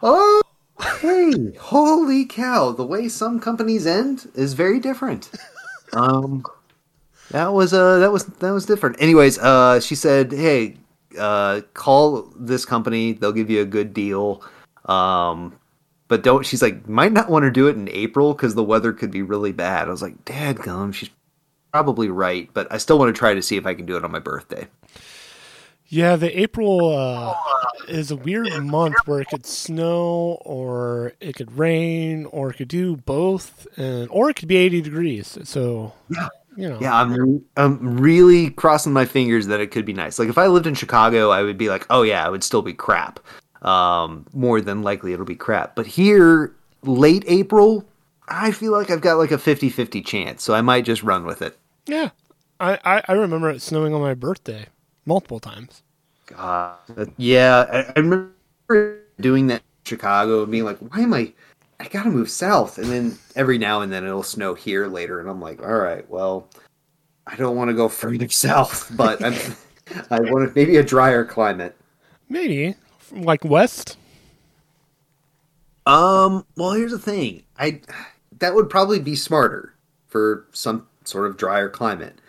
[0.02, 0.42] oh,
[1.02, 2.72] hey, holy cow!
[2.72, 5.30] The way some companies end is very different.
[5.96, 6.44] Um,
[7.30, 9.00] that was uh that was that was different.
[9.00, 10.76] Anyways, uh, she said, hey,
[11.20, 13.14] uh, call this company.
[13.14, 14.44] They'll give you a good deal.
[14.86, 15.54] Um,
[16.14, 16.46] but don't.
[16.46, 19.24] She's like, might not want to do it in April because the weather could be
[19.24, 19.88] really bad.
[19.88, 20.92] I was like, Dad, gum.
[20.92, 21.10] She's
[21.72, 24.06] probably right, but I still want to try to see if I can do it
[24.06, 24.68] on my birthday.
[25.88, 27.34] Yeah, the April uh,
[27.88, 32.68] is a weird month where it could snow or it could rain or it could
[32.68, 35.36] do both, and or it could be eighty degrees.
[35.46, 36.30] So Yeah.
[36.56, 40.20] you know, Yeah, I'm I'm really crossing my fingers that it could be nice.
[40.20, 42.62] Like if I lived in Chicago, I would be like, oh yeah, it would still
[42.62, 43.20] be crap.
[43.64, 45.76] Um, more than likely it'll be crap.
[45.76, 47.86] But here, late April,
[48.28, 51.42] I feel like I've got like a 50-50 chance, so I might just run with
[51.42, 51.58] it.
[51.88, 52.10] yeah.
[52.60, 54.68] I, I, I remember it snowing on my birthday
[55.06, 55.84] multiple times.
[56.28, 61.14] God, Uh, yeah, I, I remember doing that in Chicago and being like, why am
[61.14, 61.34] I?
[61.80, 65.30] I gotta move south, and then every now and then it'll snow here later, and
[65.30, 66.48] I'm like, all right, well,
[67.28, 69.36] I don't want to go further south, but I'm,
[70.12, 71.76] I want maybe a drier climate.
[72.30, 72.76] Maybe
[73.14, 73.98] like west.
[75.86, 76.46] Um.
[76.56, 77.44] Well, here's the thing.
[77.58, 77.82] I
[78.40, 79.74] that would probably be smarter
[80.08, 82.20] for some sort of drier climate,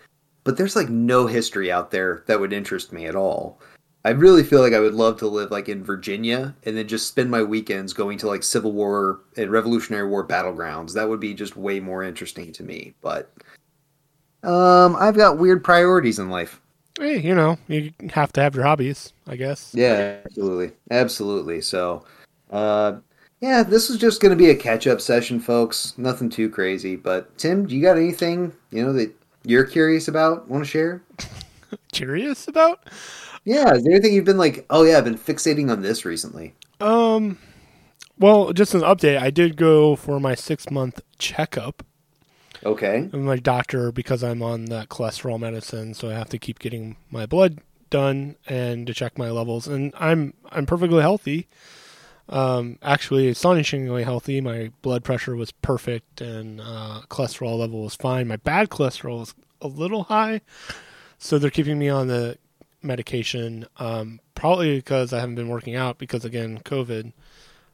[0.42, 3.60] but there's like no history out there that would interest me at all.
[4.06, 7.08] I really feel like I would love to live like in Virginia and then just
[7.08, 10.92] spend my weekends going to like Civil War and Revolutionary War battlegrounds.
[10.92, 12.92] That would be just way more interesting to me.
[13.00, 13.32] But
[14.42, 16.60] um, I've got weird priorities in life.
[16.98, 19.72] Hey, you know, you have to have your hobbies, I guess.
[19.74, 21.60] Yeah, absolutely, absolutely.
[21.60, 22.04] So,
[22.50, 22.96] uh,
[23.40, 25.94] yeah, this is just going to be a catch-up session, folks.
[25.98, 26.94] Nothing too crazy.
[26.94, 29.12] But Tim, do you got anything you know that
[29.44, 30.48] you're curious about?
[30.48, 31.02] Want to share?
[31.92, 32.88] curious about?
[33.44, 34.64] Yeah, is there anything you've been like?
[34.70, 36.54] Oh yeah, I've been fixating on this recently.
[36.80, 37.38] Um,
[38.18, 39.18] well, just an update.
[39.18, 41.82] I did go for my six month checkup.
[42.64, 43.02] Okay.
[43.02, 46.96] With my doctor because I'm on that cholesterol medicine, so I have to keep getting
[47.10, 49.68] my blood done and to check my levels.
[49.68, 51.48] And I'm I'm perfectly healthy.
[52.28, 54.40] Um, actually, astonishingly healthy.
[54.40, 58.28] My blood pressure was perfect, and uh, cholesterol level was fine.
[58.28, 60.40] My bad cholesterol is a little high,
[61.18, 62.38] so they're keeping me on the
[62.82, 67.12] medication, um, probably because I haven't been working out because again, COVID.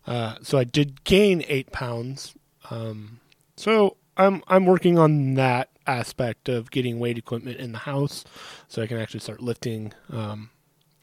[0.07, 2.35] Uh, so I did gain eight pounds.
[2.71, 3.21] Um,
[3.57, 8.25] so I'm I'm working on that aspect of getting weight equipment in the house,
[8.69, 9.93] so I can actually start lifting.
[10.11, 10.51] Um,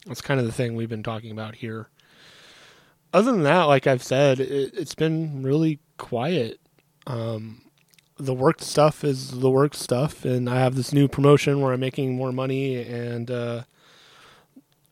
[0.06, 1.88] that's kind of the thing we've been talking about here.
[3.12, 6.60] Other than that, like I've said, it, has been really quiet.
[7.06, 7.62] Um,
[8.18, 11.80] the work stuff is the work stuff, and I have this new promotion where I'm
[11.80, 13.62] making more money, and uh,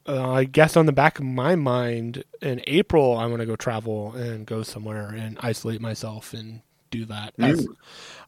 [0.08, 3.56] uh, I guess on the back of my mind, in April, I want to go
[3.56, 7.36] travel and go somewhere and isolate myself and do that.
[7.36, 7.66] Mm.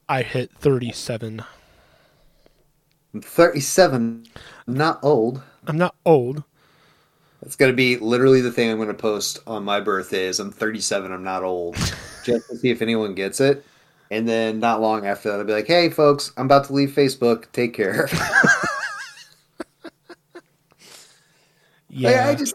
[0.08, 1.44] I hit 37.
[3.20, 4.26] 37.
[4.66, 5.42] I'm not old.
[5.66, 6.44] I'm not old.
[7.42, 10.40] It's going to be literally the thing I'm going to post on my birthday is
[10.40, 11.76] I'm 37, I'm not old.
[12.24, 13.64] just to see if anyone gets it.
[14.10, 16.90] And then not long after that, I'll be like, hey, folks, I'm about to leave
[16.90, 17.50] Facebook.
[17.52, 18.08] Take care.
[21.88, 22.54] Yeah, I, I just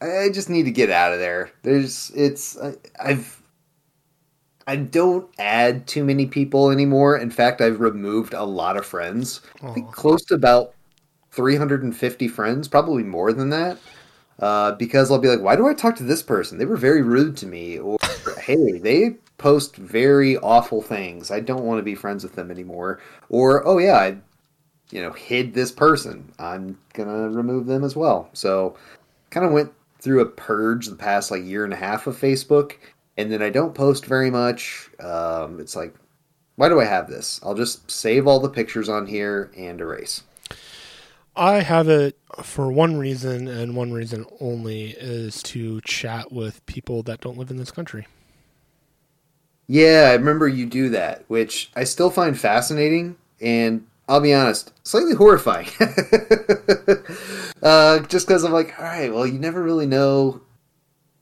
[0.00, 1.50] I just need to get out of there.
[1.62, 3.39] There's it's I, I've
[4.70, 7.18] I don't add too many people anymore.
[7.18, 9.40] In fact, I've removed a lot of friends.
[9.64, 10.74] I think close to about
[11.32, 13.78] 350 friends, probably more than that.
[14.38, 16.56] Uh, because I'll be like, why do I talk to this person?
[16.56, 17.98] They were very rude to me, or
[18.38, 21.32] hey, they post very awful things.
[21.32, 23.00] I don't want to be friends with them anymore.
[23.28, 24.18] Or oh yeah, I
[24.92, 26.32] you know, hid this person.
[26.38, 28.30] I'm gonna remove them as well.
[28.34, 28.76] So,
[29.30, 32.74] kind of went through a purge the past like year and a half of Facebook,
[33.16, 34.90] and then I don't post very much.
[35.00, 35.94] Um, it's like,
[36.56, 37.40] why do I have this?
[37.42, 40.22] I'll just save all the pictures on here and erase.
[41.36, 47.02] I have it for one reason and one reason only is to chat with people
[47.04, 48.06] that don't live in this country.
[49.66, 53.16] Yeah, I remember you do that, which I still find fascinating.
[53.40, 55.68] And I'll be honest, slightly horrifying.
[57.62, 60.40] uh, just because I'm like, all right, well, you never really know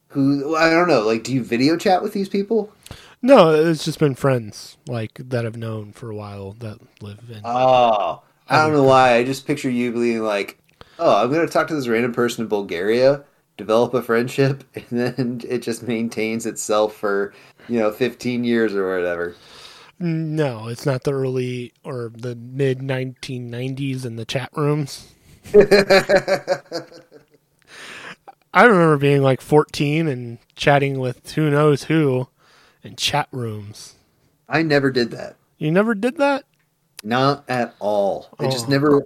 [0.09, 0.57] who.
[0.57, 1.01] I don't know.
[1.01, 2.73] Like, do you video chat with these people?
[3.21, 7.41] No, it's just been friends like that I've known for a while that live in.
[7.45, 9.15] Oh, I don't know why.
[9.15, 10.59] I just picture you being like,
[10.99, 13.25] oh, I'm going to talk to this random person in Bulgaria,
[13.57, 17.35] develop a friendship, and then it just maintains itself for
[17.69, 19.35] you know 15 years or whatever.
[19.99, 25.13] No, it's not the early or the mid 1990s in the chat rooms.
[28.59, 32.27] I remember being like 14 and chatting with who knows who
[32.83, 33.95] in chat rooms.
[34.49, 35.37] I never did that.
[35.59, 36.43] You never did that?
[37.05, 38.27] Not at all.
[38.41, 38.71] I just oh.
[38.71, 39.03] never.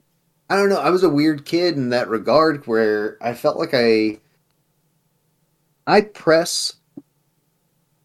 [0.48, 0.80] I don't know.
[0.80, 4.20] I was a weird kid in that regard where I felt like I.
[5.86, 6.72] I press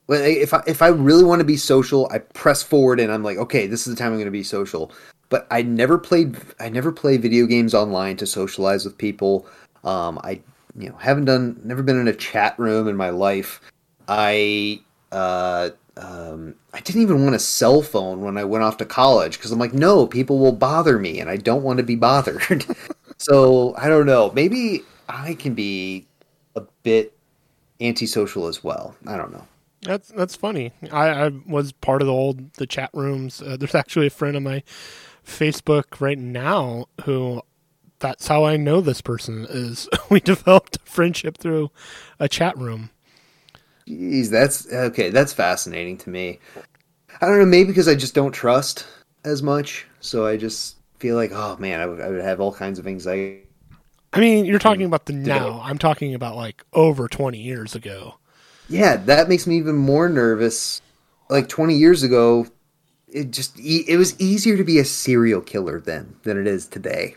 [0.07, 3.23] Well, if I if I really want to be social, I press forward and I'm
[3.23, 4.91] like, okay, this is the time I'm going to be social.
[5.29, 9.47] But I never played I never play video games online to socialize with people.
[9.85, 10.41] Um, I
[10.77, 13.61] you know haven't done never been in a chat room in my life.
[14.07, 18.85] I uh, um, I didn't even want a cell phone when I went off to
[18.85, 21.95] college because I'm like, no, people will bother me, and I don't want to be
[21.95, 22.65] bothered.
[23.17, 24.31] so I don't know.
[24.33, 26.05] Maybe I can be
[26.55, 27.13] a bit
[27.81, 28.95] antisocial as well.
[29.05, 29.47] I don't know.
[29.81, 30.71] That's that's funny.
[30.91, 33.41] I, I was part of the old the chat rooms.
[33.41, 34.63] Uh, there's actually a friend of my
[35.25, 37.41] Facebook right now who
[37.99, 41.71] that's how I know this person is we developed a friendship through
[42.19, 42.89] a chat room.
[43.87, 45.09] Jeez, that's okay.
[45.09, 46.39] That's fascinating to me.
[47.21, 47.45] I don't know.
[47.45, 48.85] Maybe because I just don't trust
[49.23, 52.53] as much, so I just feel like, oh man, I would, I would have all
[52.53, 53.43] kinds of anxiety.
[54.13, 55.61] I mean, you're talking about the now.
[55.63, 58.15] I'm talking about like over 20 years ago.
[58.69, 60.81] Yeah, that makes me even more nervous.
[61.29, 62.47] Like 20 years ago,
[63.07, 67.15] it just it was easier to be a serial killer then than it is today.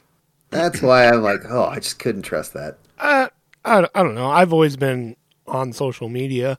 [0.51, 2.79] That's why I'm like, oh, I just couldn't trust that.
[2.99, 3.29] Uh,
[3.65, 4.31] I, I don't know.
[4.31, 6.59] I've always been on social media.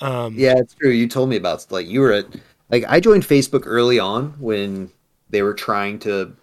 [0.00, 0.90] Um, Yeah, it's true.
[0.90, 2.26] You told me about like you were at
[2.70, 4.90] like I joined Facebook early on when
[5.30, 6.34] they were trying to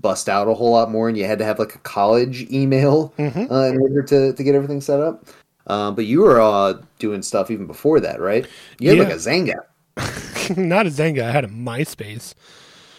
[0.00, 3.12] bust out a whole lot more, and you had to have like a college email
[3.18, 3.50] Mhm.
[3.50, 5.24] uh, in order to to get everything set up.
[5.66, 8.46] Um, but you were uh, doing stuff even before that, right?
[8.78, 9.54] You had like a Xanga.
[10.56, 11.22] not a Xanga.
[11.22, 12.34] I had a MySpace.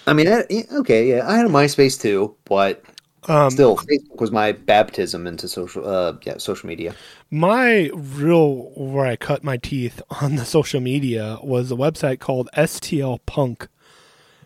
[0.07, 0.43] I mean, I,
[0.79, 2.83] okay, yeah, I had a MySpace too, but
[3.27, 6.95] Um, still, Facebook was my baptism into social, uh, yeah, social media.
[7.29, 12.49] My real where I cut my teeth on the social media was a website called
[12.57, 13.67] STL Punk.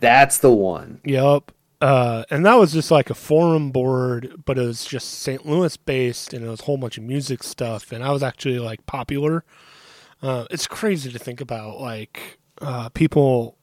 [0.01, 0.99] That's the one.
[1.05, 1.51] Yep.
[1.82, 5.45] Uh, and that was just like a forum board, but it was just St.
[5.45, 7.91] Louis based, and it was a whole bunch of music stuff.
[7.91, 9.43] And I was actually like popular.
[10.21, 11.80] Uh, it's crazy to think about.
[11.80, 13.57] Like uh, people,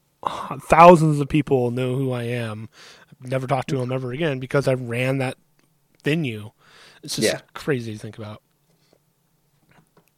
[0.62, 2.68] thousands of people know who I am.
[3.22, 5.36] Never talked to him ever again because I ran that
[6.04, 6.50] venue.
[7.02, 7.40] It's just Yeah.
[7.54, 8.42] crazy to think about.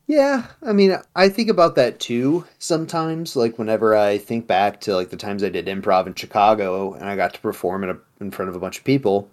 [0.06, 3.36] Yeah, I mean, I think about that too sometimes.
[3.36, 7.04] Like whenever I think back to like the times I did improv in Chicago and
[7.04, 9.28] I got to perform in a, in front of a bunch of people,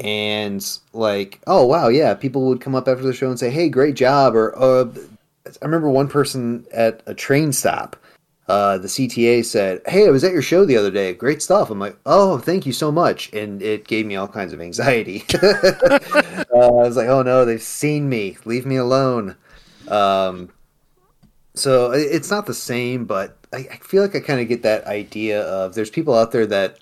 [0.00, 3.68] and like, oh wow, yeah, people would come up after the show and say, "Hey,
[3.68, 4.86] great job!" Or uh,
[5.46, 7.94] I remember one person at a train stop.
[8.46, 11.14] Uh, the CTA said, "Hey, I was at your show the other day.
[11.14, 14.52] Great stuff." I'm like, "Oh, thank you so much," and it gave me all kinds
[14.52, 15.24] of anxiety.
[15.42, 15.98] uh,
[16.52, 18.36] I was like, "Oh no, they've seen me.
[18.44, 19.36] Leave me alone."
[19.88, 20.50] Um,
[21.54, 24.86] so it's not the same, but I, I feel like I kind of get that
[24.86, 26.80] idea of there's people out there that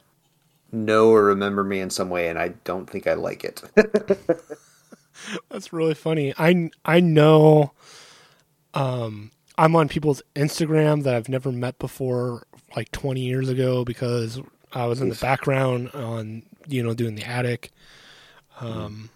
[0.72, 3.62] know or remember me in some way, and I don't think I like it.
[5.50, 6.34] That's really funny.
[6.38, 7.72] I I know
[8.74, 12.46] um I'm on people's Instagram that I've never met before
[12.76, 14.40] like 20 years ago because
[14.72, 17.70] I was in the background on you know doing the attic.
[18.60, 19.10] Um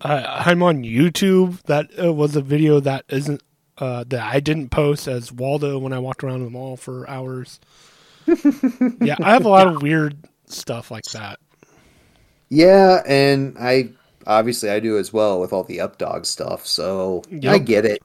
[0.00, 3.42] I I'm on YouTube that uh, was a video that isn't
[3.78, 7.58] uh that I didn't post as Waldo when I walked around the mall for hours.
[9.00, 10.16] yeah, I have a lot of weird
[10.46, 11.38] stuff like that.
[12.48, 13.90] yeah, and I
[14.26, 16.66] obviously I do as well with all the updog stuff.
[16.66, 18.02] So I get it.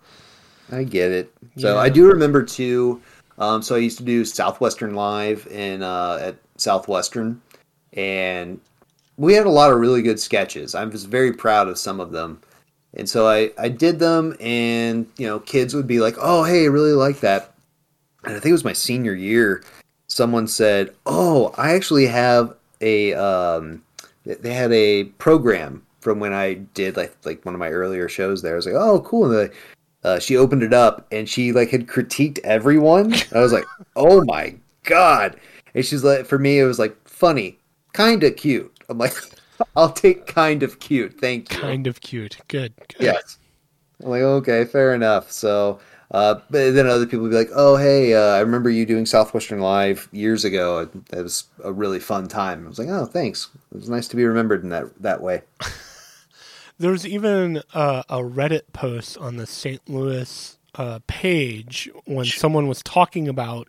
[0.72, 1.34] I get it.
[1.58, 1.80] So Yeah.
[1.80, 3.02] I do remember too.
[3.38, 7.42] Um, so I used to do Southwestern Live in uh, at Southwestern,
[7.94, 8.60] and
[9.18, 10.76] we had a lot of really good sketches.
[10.76, 12.42] I was very proud of some of them,
[12.96, 16.64] and so I I did them, and you know, kids would be like, "Oh, hey,
[16.64, 17.54] I really like that."
[18.26, 19.64] And I think it was my senior year.
[20.08, 23.84] Someone said, "Oh, I actually have a." Um,
[24.26, 28.42] they had a program from when I did like like one of my earlier shows.
[28.42, 29.54] There, I was like, "Oh, cool!" And the,
[30.04, 33.14] uh, she opened it up and she like had critiqued everyone.
[33.34, 35.40] I was like, "Oh my god!"
[35.74, 37.60] And she's like, "For me, it was like funny,
[37.94, 39.14] kind of cute." I'm like,
[39.76, 42.38] "I'll take kind of cute, thank you." Kind of cute.
[42.48, 42.74] Good.
[42.78, 42.96] good.
[43.00, 43.38] Yes.
[44.04, 45.32] I'm like, okay, fair enough.
[45.32, 45.80] So,
[46.12, 49.06] uh, but then other people would be like, oh, hey, uh, I remember you doing
[49.06, 50.90] Southwestern Live years ago.
[51.12, 52.66] It was a really fun time.
[52.66, 53.50] I was like, oh, thanks.
[53.72, 55.42] It was nice to be remembered in that that way.
[56.80, 59.82] There's even uh, a Reddit post on the St.
[59.90, 63.68] Louis uh, page when someone was talking about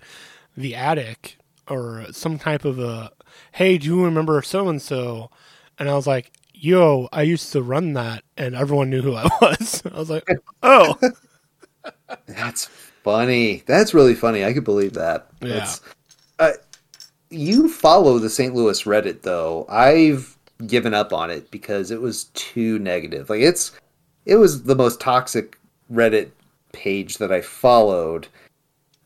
[0.57, 1.37] the attic
[1.69, 3.11] or some type of a,
[3.53, 5.31] hey, do you remember so and so?
[5.79, 9.29] And I was like, yo, I used to run that, and everyone knew who I
[9.41, 9.83] was.
[9.93, 10.29] I was like,
[10.63, 10.99] oh,
[12.27, 12.67] That's
[13.03, 13.63] funny.
[13.67, 14.45] That's really funny.
[14.45, 15.29] I could believe that.
[15.41, 15.73] Yeah.
[16.39, 16.53] Uh,
[17.31, 18.55] you follow the St.
[18.55, 19.67] Louis Reddit though.
[19.69, 20.37] I've
[20.67, 23.31] given up on it because it was too negative.
[23.31, 23.73] Like it's
[24.25, 25.59] it was the most toxic
[25.93, 26.31] Reddit
[26.73, 28.29] page that I followed.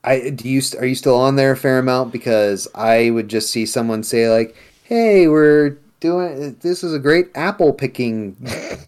[0.03, 3.51] I do you are you still on there a fair amount because I would just
[3.51, 8.37] see someone say like, "Hey, we're doing this is a great apple picking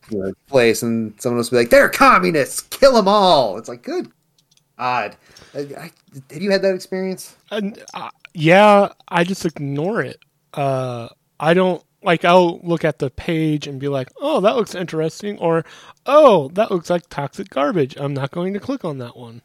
[0.48, 4.10] place," and someone else would be like, "They're communists, kill them all." It's like, good
[4.78, 5.12] I,
[5.54, 7.36] have you had that experience?
[7.50, 10.18] uh, yeah, I just ignore it.
[10.52, 11.08] Uh,
[11.40, 12.24] I don't like.
[12.24, 15.64] I'll look at the page and be like, "Oh, that looks interesting," or
[16.06, 19.42] "Oh, that looks like toxic garbage." I'm not going to click on that one.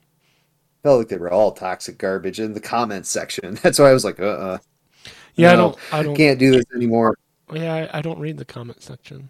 [0.83, 3.55] I Felt like they were all toxic garbage in the comments section.
[3.63, 4.57] That's why I was like, uh, uh
[5.35, 5.77] Yeah, I don't.
[5.91, 6.15] I don't.
[6.15, 7.17] can't do this anymore.
[7.51, 9.29] Yeah, I, I don't read the comment section.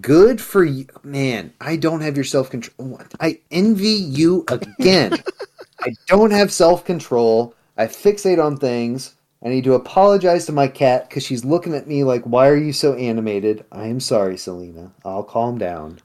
[0.00, 1.52] Good for you, man.
[1.60, 3.00] I don't have your self control.
[3.20, 5.14] I envy you again.
[5.80, 7.54] I don't have self control.
[7.76, 9.14] I fixate on things.
[9.44, 12.56] I need to apologize to my cat because she's looking at me like, "Why are
[12.56, 14.92] you so animated?" I am sorry, Selena.
[15.04, 15.98] I'll calm down.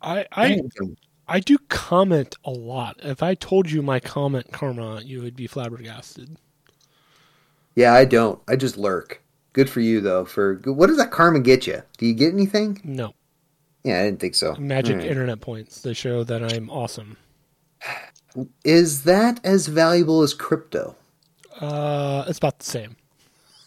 [0.00, 0.60] I I
[1.26, 3.00] I do comment a lot.
[3.02, 6.36] If I told you my comment karma, you would be flabbergasted.
[7.74, 8.40] Yeah, I don't.
[8.46, 9.22] I just lurk.
[9.52, 10.24] Good for you though.
[10.24, 11.82] For what does that karma get you?
[11.98, 12.80] Do you get anything?
[12.84, 13.14] No.
[13.82, 14.54] Yeah, I didn't think so.
[14.56, 15.06] Magic right.
[15.06, 15.82] internet points.
[15.82, 17.16] They show that I'm awesome.
[18.64, 20.96] Is that as valuable as crypto?
[21.60, 22.96] Uh, it's about the same.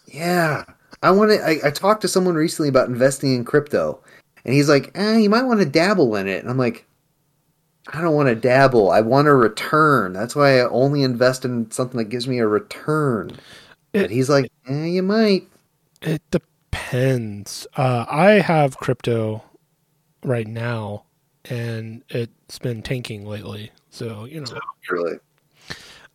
[0.07, 0.63] Yeah,
[1.03, 1.43] I want to.
[1.43, 3.99] I, I talked to someone recently about investing in crypto,
[4.45, 6.85] and he's like, eh, "You might want to dabble in it." And I'm like,
[7.93, 8.91] "I don't want to dabble.
[8.91, 10.13] I want a return.
[10.13, 13.31] That's why I only invest in something that gives me a return."
[13.93, 15.47] It, but he's like, eh, "You might."
[16.01, 17.67] It depends.
[17.75, 19.43] Uh, I have crypto
[20.23, 21.03] right now,
[21.45, 23.71] and it's been tanking lately.
[23.89, 24.59] So you know,
[24.89, 25.17] really.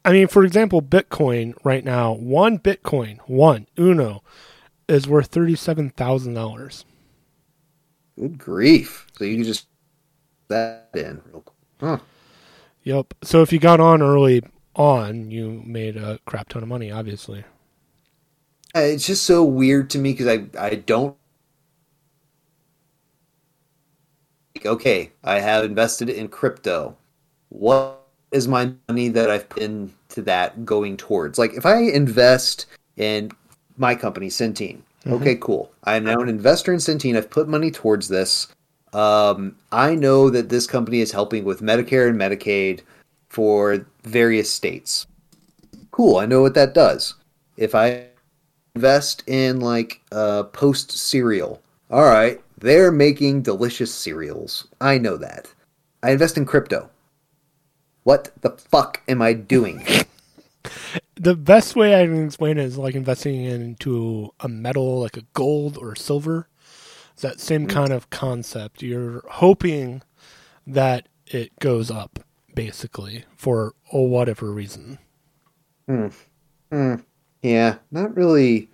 [0.05, 4.23] I mean, for example, Bitcoin right now, one Bitcoin, one Uno,
[4.89, 6.85] is worth thirty-seven thousand dollars.
[8.19, 9.07] Good grief!
[9.17, 9.67] So you can just
[10.49, 11.57] that in real quick.
[11.81, 11.99] Huh.
[12.83, 13.15] Yep.
[13.23, 14.43] So if you got on early
[14.75, 17.45] on, you made a crap ton of money, obviously.
[18.75, 21.17] It's just so weird to me because I I don't.
[24.65, 26.97] Okay, I have invested in crypto.
[27.49, 28.02] What
[28.33, 31.39] is my money that I've put into that going towards?
[31.39, 32.67] Like if I invest
[32.97, 33.31] in
[33.77, 35.13] my company, Centene, mm-hmm.
[35.15, 35.71] okay, cool.
[35.85, 37.17] I'm now an investor in Centene.
[37.17, 38.49] I've put money towards this.
[38.93, 42.81] Um, I know that this company is helping with Medicare and Medicaid
[43.29, 45.07] for various states.
[45.91, 46.19] Cool.
[46.19, 47.15] I know what that does.
[47.57, 48.07] If I
[48.75, 54.69] invest in like uh, Post cereal, all right, they're making delicious cereals.
[54.81, 55.53] I know that.
[56.03, 56.91] I invest in crypto.
[58.05, 59.87] What the fuck am I doing?
[61.15, 65.25] the best way I can explain it is like investing into a metal, like a
[65.35, 66.49] gold or silver.
[67.13, 67.71] It's that same mm.
[67.71, 68.83] kind of concept.
[68.83, 70.03] You're hoping
[70.67, 72.21] that it goes up,
[72.55, 74.99] basically, for whatever reason.
[75.87, 76.09] Hmm.
[76.71, 76.95] Hmm.
[77.43, 78.69] Yeah, not really.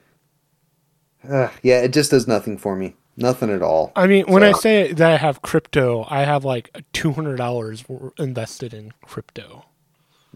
[1.28, 2.94] Uh, yeah, it just does nothing for me.
[3.20, 3.90] Nothing at all.
[3.96, 4.48] I mean, when so.
[4.48, 7.84] I say that I have crypto, I have like two hundred dollars
[8.16, 9.64] invested in crypto.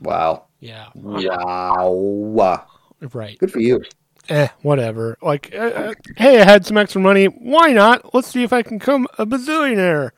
[0.01, 0.47] Wow.
[0.59, 0.89] Yeah.
[0.95, 2.66] Wow.
[3.12, 3.39] Right.
[3.39, 3.85] Good for you.
[4.28, 5.16] Eh, whatever.
[5.22, 7.26] Like, uh, hey, I had some extra money.
[7.26, 8.14] Why not?
[8.14, 10.11] Let's see if I can become a bazillionaire.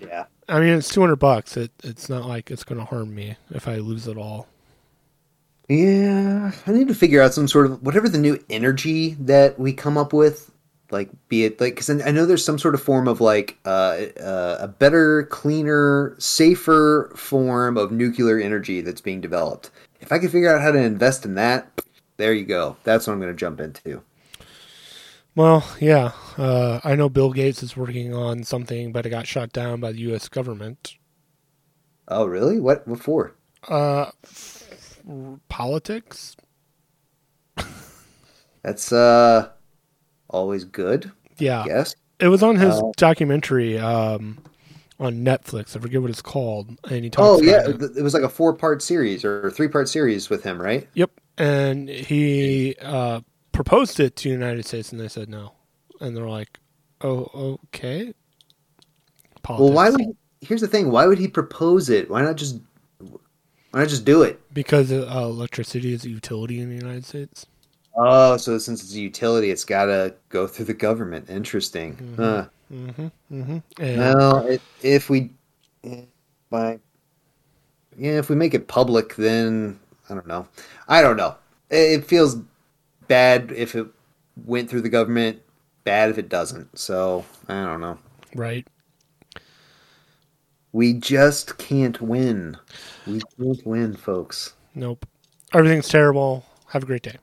[0.00, 0.26] Yeah.
[0.48, 1.56] I mean, it's two hundred bucks.
[1.56, 4.46] It, it's not like it's going to harm me if I lose it all.
[5.68, 9.74] Yeah, I need to figure out some sort of whatever the new energy that we
[9.74, 10.50] come up with
[10.90, 13.96] like be it like because I know there's some sort of form of like uh,
[14.20, 19.70] uh, a better, cleaner, safer form of nuclear energy that's being developed.
[20.00, 21.82] If I can figure out how to invest in that,
[22.16, 22.76] there you go.
[22.84, 24.02] That's what I'm going to jump into.
[25.34, 29.52] Well, yeah, uh, I know Bill Gates is working on something, but it got shot
[29.52, 30.28] down by the U.S.
[30.28, 30.96] government.
[32.08, 32.58] Oh, really?
[32.58, 32.88] What?
[32.88, 33.34] What for?
[33.68, 34.10] Uh,
[35.48, 36.36] politics.
[38.62, 39.50] That's uh
[40.28, 41.10] always good.
[41.38, 41.64] Yeah.
[41.66, 41.94] Yes.
[42.20, 44.38] It was on his uh, documentary um,
[44.98, 45.76] on Netflix.
[45.76, 46.76] I forget what it's called.
[46.90, 47.40] And he talks.
[47.40, 47.80] Oh yeah, it.
[47.96, 50.88] it was like a four part series or three part series with him, right?
[50.94, 51.10] Yep.
[51.38, 53.20] And he uh,
[53.52, 55.52] proposed it to the United States, and they said no.
[56.00, 56.58] And they're like,
[57.00, 58.12] "Oh, okay."
[59.42, 59.64] Politics.
[59.64, 60.00] Well, why would?
[60.00, 62.10] He, here's the thing: why would he propose it?
[62.10, 62.58] Why not just?
[63.70, 64.40] Why not just do it?
[64.52, 67.46] Because uh, electricity is a utility in the United States.
[68.00, 71.28] Oh, so since it's a utility, it's got to go through the government.
[71.28, 71.96] Interesting.
[71.96, 72.22] Mm-hmm.
[72.22, 72.46] Huh.
[72.72, 73.06] Mm-hmm.
[73.32, 73.98] Mm-hmm.
[73.98, 75.30] Well, it, if we,
[76.48, 76.78] by,
[77.96, 80.46] yeah, if we make it public, then I don't know.
[80.86, 81.34] I don't know.
[81.70, 82.36] It feels
[83.08, 83.88] bad if it
[84.46, 85.42] went through the government.
[85.82, 86.78] Bad if it doesn't.
[86.78, 87.98] So I don't know.
[88.34, 88.66] Right.
[90.72, 92.56] We just can't win.
[93.06, 94.52] We can't win, folks.
[94.74, 95.04] Nope.
[95.52, 96.44] Everything's terrible.
[96.68, 97.16] Have a great day.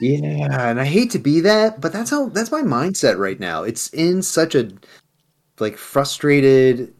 [0.00, 3.64] Yeah, and I hate to be that, but that's how that's my mindset right now.
[3.64, 4.70] It's in such a
[5.58, 6.94] like frustrated,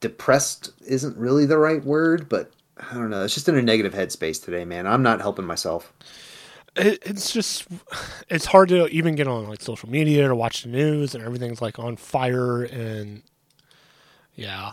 [0.00, 3.24] depressed isn't really the right word, but I don't know.
[3.24, 4.86] It's just in a negative headspace today, man.
[4.86, 5.92] I'm not helping myself.
[6.76, 7.66] It, it's just
[8.30, 11.60] it's hard to even get on like social media to watch the news, and everything's
[11.62, 13.22] like on fire, and
[14.34, 14.72] yeah,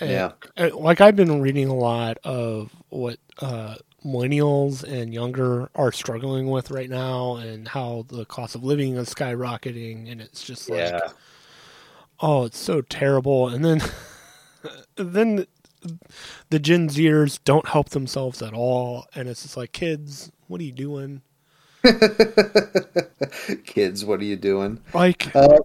[0.00, 0.32] and, yeah.
[0.56, 6.48] And, like I've been reading a lot of what uh, millennials and younger are struggling
[6.48, 10.78] with right now and how the cost of living is skyrocketing and it's just like
[10.78, 11.00] yeah.
[12.20, 13.82] oh it's so terrible and then
[14.96, 15.46] then
[16.50, 20.64] the Gen Zers don't help themselves at all, and it's just like, kids, what are
[20.64, 21.22] you doing?
[23.64, 24.80] Kids, what are you doing?
[24.92, 25.58] Like, Uh,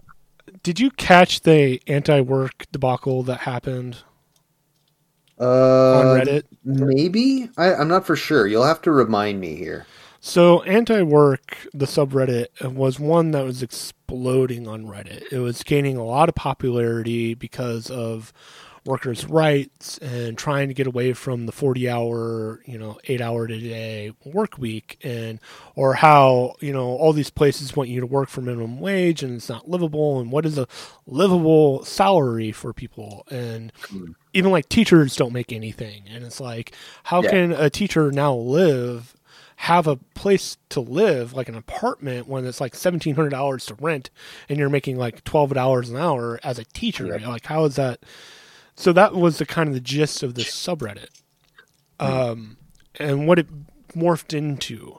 [0.62, 3.98] did you catch the anti-work debacle that happened
[5.40, 6.44] Uh, on Reddit?
[6.64, 8.46] Maybe I, I'm not for sure.
[8.46, 9.86] You'll have to remind me here.
[10.20, 15.30] So, anti-work, the subreddit, was one that was exploding on Reddit.
[15.30, 18.32] It was gaining a lot of popularity because of
[18.84, 24.12] workers' rights and trying to get away from the 40-hour, you know, 8-hour a day
[24.24, 25.40] work week and
[25.74, 29.36] or how, you know, all these places want you to work for minimum wage and
[29.36, 30.68] it's not livable and what is a
[31.06, 34.12] livable salary for people and mm-hmm.
[34.34, 36.72] even like teachers don't make anything and it's like
[37.04, 37.30] how Yeah.
[37.30, 39.14] can a teacher now live
[39.56, 44.10] have a place to live like an apartment when it's like $1700 to rent
[44.48, 47.28] and you're making like $12 an hour as a teacher Yeah.
[47.28, 48.00] like how is that
[48.76, 51.08] so that was the kind of the gist of the subreddit
[52.00, 52.56] um,
[52.98, 53.46] and what it
[53.92, 54.98] morphed into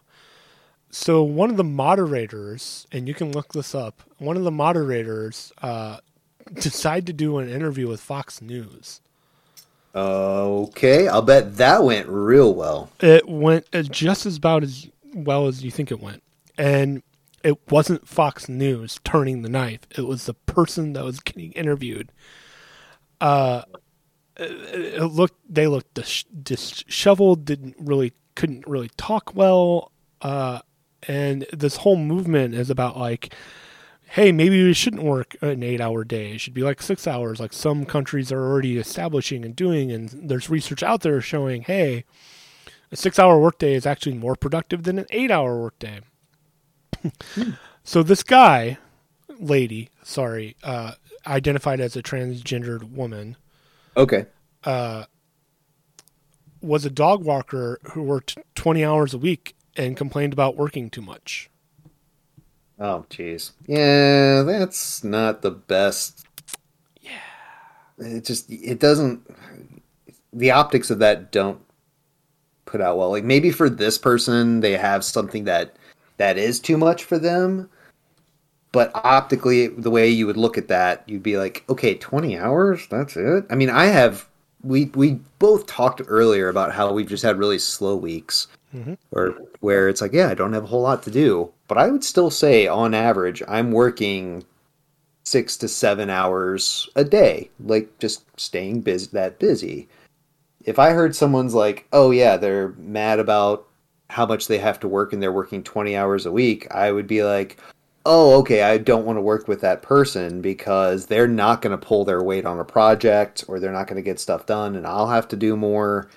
[0.90, 5.52] so one of the moderators and you can look this up one of the moderators
[5.62, 5.98] uh,
[6.54, 9.02] decided to do an interview with fox news
[9.96, 12.90] Okay, I'll bet that went real well.
[13.00, 16.22] it went uh, just as about as well as you think it went.
[16.58, 17.02] And
[17.44, 19.82] it wasn't Fox News turning the knife.
[19.98, 22.12] It was the person that was getting interviewed.
[23.22, 23.64] Uh,
[24.38, 27.46] it, looked they looked dis- disheveled.
[27.46, 29.92] Didn't really couldn't really talk well.
[30.22, 30.60] Uh,
[31.08, 33.34] and this whole movement is about like,
[34.08, 36.32] hey, maybe we shouldn't work an eight-hour day.
[36.32, 39.92] It should be like six hours, like some countries are already establishing and doing.
[39.92, 42.06] And there's research out there showing, hey,
[42.92, 46.02] a six hour workday is actually more productive than an eight hour workday.
[47.84, 48.78] so this guy,
[49.40, 50.94] lady, sorry, uh,
[51.28, 53.38] identified as a transgendered woman,
[53.98, 54.26] Okay.
[54.64, 55.06] Uh,
[56.62, 61.02] was a dog walker who worked 20 hours a week and complained about working too
[61.02, 61.50] much.
[62.80, 63.52] Oh, jeez.
[63.68, 66.26] Yeah, that's not the best.
[67.00, 67.20] Yeah.
[68.00, 69.22] It just it doesn't.
[70.34, 71.62] The optics of that don't
[72.66, 73.12] put out well.
[73.12, 75.78] Like maybe for this person, they have something that
[76.18, 77.70] that is too much for them.
[78.76, 82.86] But optically, the way you would look at that, you'd be like, okay, twenty hours.
[82.90, 83.46] That's it.
[83.50, 84.28] I mean, I have.
[84.64, 88.98] We we both talked earlier about how we've just had really slow weeks Mhm.
[89.12, 91.52] or where it's like, yeah, I don't have a whole lot to do.
[91.70, 94.44] But I would still say, on average, I'm working
[95.24, 99.88] six to seven hours a day, like just staying busy, that busy.
[100.66, 103.66] If I heard someone's like, oh yeah, they're mad about
[104.10, 107.08] how much they have to work and they're working 20 hours a week, I would
[107.08, 107.58] be like,
[108.06, 111.86] oh, okay, I don't want to work with that person because they're not going to
[111.86, 114.86] pull their weight on a project or they're not going to get stuff done and
[114.86, 116.10] I'll have to do more.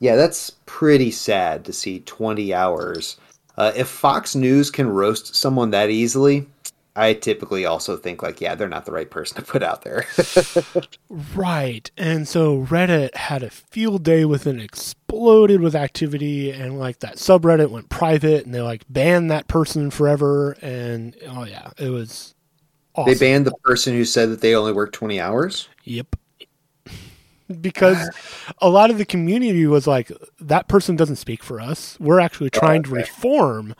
[0.00, 3.16] Yeah, that's pretty sad to see 20 hours.
[3.56, 6.46] Uh, if Fox News can roast someone that easily,
[6.94, 10.04] I typically also think like, yeah, they're not the right person to put out there.
[11.34, 11.90] Right.
[11.98, 17.16] And so Reddit had a field day with an exploded with activity, and like that
[17.16, 20.52] subreddit went private and they like banned that person forever.
[20.62, 22.34] And oh, yeah, it was
[22.94, 23.12] awesome.
[23.12, 25.68] They banned the person who said that they only work 20 hours.
[25.84, 26.16] Yep.
[27.60, 28.08] Because
[28.62, 31.98] a lot of the community was like, that person doesn't speak for us.
[32.00, 33.00] We're actually oh, trying to okay.
[33.00, 33.74] reform.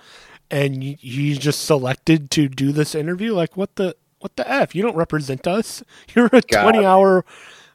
[0.52, 3.32] And you, you just selected to do this interview.
[3.34, 4.74] Like, what the what the f?
[4.74, 5.82] You don't represent us.
[6.14, 6.62] You're a God.
[6.62, 7.24] twenty hour,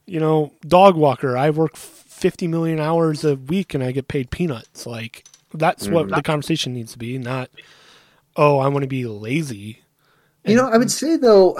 [0.05, 1.35] you know, dog walker.
[1.35, 4.85] I work fifty million hours a week and I get paid peanuts.
[4.85, 5.23] Like,
[5.53, 6.15] that's what Mhm.
[6.15, 7.17] the conversation needs to be.
[7.17, 7.49] Not,
[8.35, 9.79] oh, I want to be lazy.
[10.45, 11.57] You know, I would say though,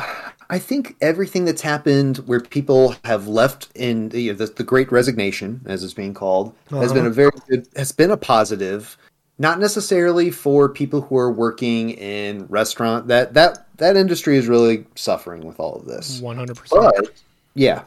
[0.49, 5.61] I think everything that's happened where people have left in the, the, the Great Resignation,
[5.65, 7.09] as it's being called, has been Uh-huh.
[7.09, 8.95] a very good, has been a positive.
[9.39, 13.07] Not necessarily for people who are working in restaurant.
[13.07, 16.19] That that that industry is really suffering with all of this.
[16.19, 16.91] One hundred percent.
[16.95, 17.11] But
[17.53, 17.83] yeah,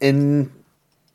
[0.00, 0.50] in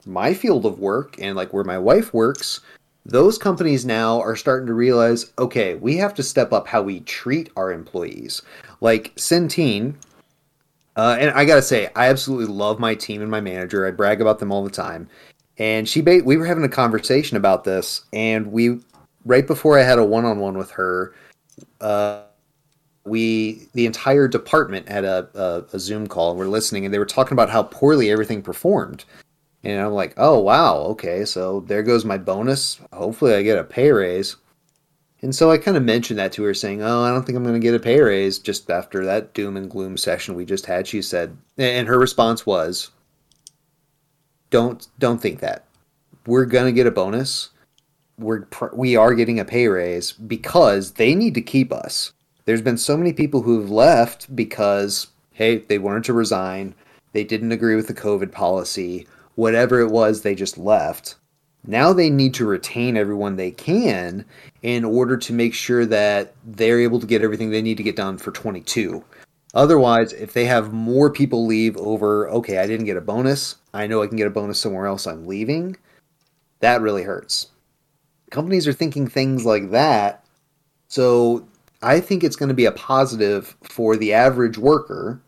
[0.05, 2.61] my field of work and like where my wife works,
[3.05, 6.99] those companies now are starting to realize, okay, we have to step up how we
[7.01, 8.43] treat our employees.
[8.81, 9.95] Like Centene,
[10.95, 13.87] uh, and I gotta say, I absolutely love my team and my manager.
[13.87, 15.09] I brag about them all the time.
[15.57, 18.79] And she, ba- we were having a conversation about this, and we,
[19.25, 21.13] right before I had a one-on-one with her,
[21.81, 22.23] uh,
[23.05, 27.05] we the entire department had a, a, a Zoom call we're listening and they were
[27.05, 29.05] talking about how poorly everything performed.
[29.63, 32.79] And I'm like, oh wow, okay, so there goes my bonus.
[32.93, 34.37] Hopefully I get a pay raise.
[35.21, 37.43] And so I kind of mentioned that to her, saying, "Oh, I don't think I'm
[37.43, 40.65] going to get a pay raise." Just after that doom and gloom session we just
[40.65, 42.91] had, she said, and her response was,
[44.49, 45.65] don't don't think that.
[46.25, 47.49] We're gonna get a bonus.
[48.19, 52.11] We're we are getting a pay raise because they need to keep us.
[52.45, 55.07] There's been so many people who've left because
[55.39, 56.75] hey, they wanted to resign,
[57.13, 61.15] they didn't agree with the COVID policy, whatever it was, they just left.
[61.65, 64.25] Now they need to retain everyone they can
[64.63, 67.95] in order to make sure that they're able to get everything they need to get
[67.95, 69.03] done for 22.
[69.53, 73.87] Otherwise, if they have more people leave over, okay, I didn't get a bonus, I
[73.87, 75.77] know I can get a bonus somewhere else, I'm leaving,
[76.59, 77.47] that really hurts.
[78.31, 80.23] Companies are thinking things like that.
[80.87, 81.47] So
[81.81, 85.21] I think it's going to be a positive for the average worker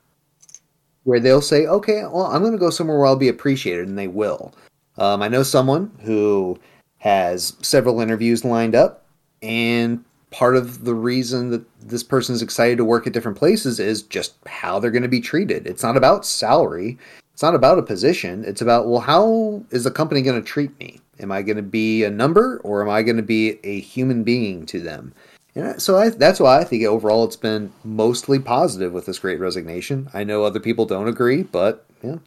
[1.03, 3.97] where they'll say, okay, well, I'm going to go somewhere where I'll be appreciated, and
[3.97, 4.53] they will.
[4.97, 6.59] Um, I know someone who
[6.99, 9.05] has several interviews lined up,
[9.41, 13.79] and part of the reason that this person is excited to work at different places
[13.79, 15.65] is just how they're going to be treated.
[15.65, 16.97] It's not about salary,
[17.33, 18.43] it's not about a position.
[18.45, 20.99] It's about, well, how is the company going to treat me?
[21.19, 24.23] Am I going to be a number or am I going to be a human
[24.23, 25.13] being to them?
[25.53, 29.39] And so I, that's why I think overall it's been mostly positive with this great
[29.39, 30.09] resignation.
[30.13, 32.21] I know other people don't agree, but know,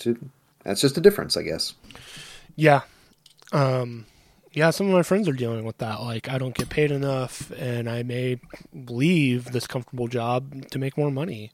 [0.63, 1.75] that's just a difference, I guess.
[2.57, 2.83] Yeah.
[3.53, 4.07] Um,
[4.53, 6.01] yeah, some of my friends are dealing with that.
[6.01, 8.39] Like, I don't get paid enough, and I may
[8.73, 11.51] leave this comfortable job to make more money.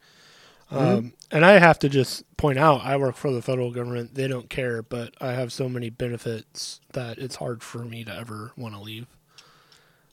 [0.70, 0.98] Mm-hmm.
[0.98, 4.14] Um, and I have to just point out, I work for the federal government.
[4.14, 8.14] They don't care, but I have so many benefits that it's hard for me to
[8.14, 9.06] ever want to leave.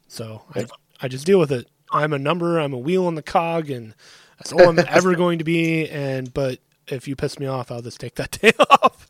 [0.08, 0.66] So I,
[1.02, 1.68] I just deal with it.
[1.92, 2.60] I'm a number.
[2.60, 3.96] I'm a wheel on the cog, and
[4.38, 5.90] that's all I'm ever going to be.
[5.90, 9.08] And but if you piss me off, I'll just take that day off.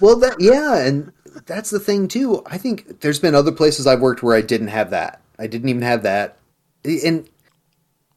[0.00, 1.12] Well, that yeah, and
[1.46, 2.42] that's the thing too.
[2.46, 5.20] I think there's been other places I've worked where I didn't have that.
[5.38, 6.36] I didn't even have that,
[6.84, 7.28] and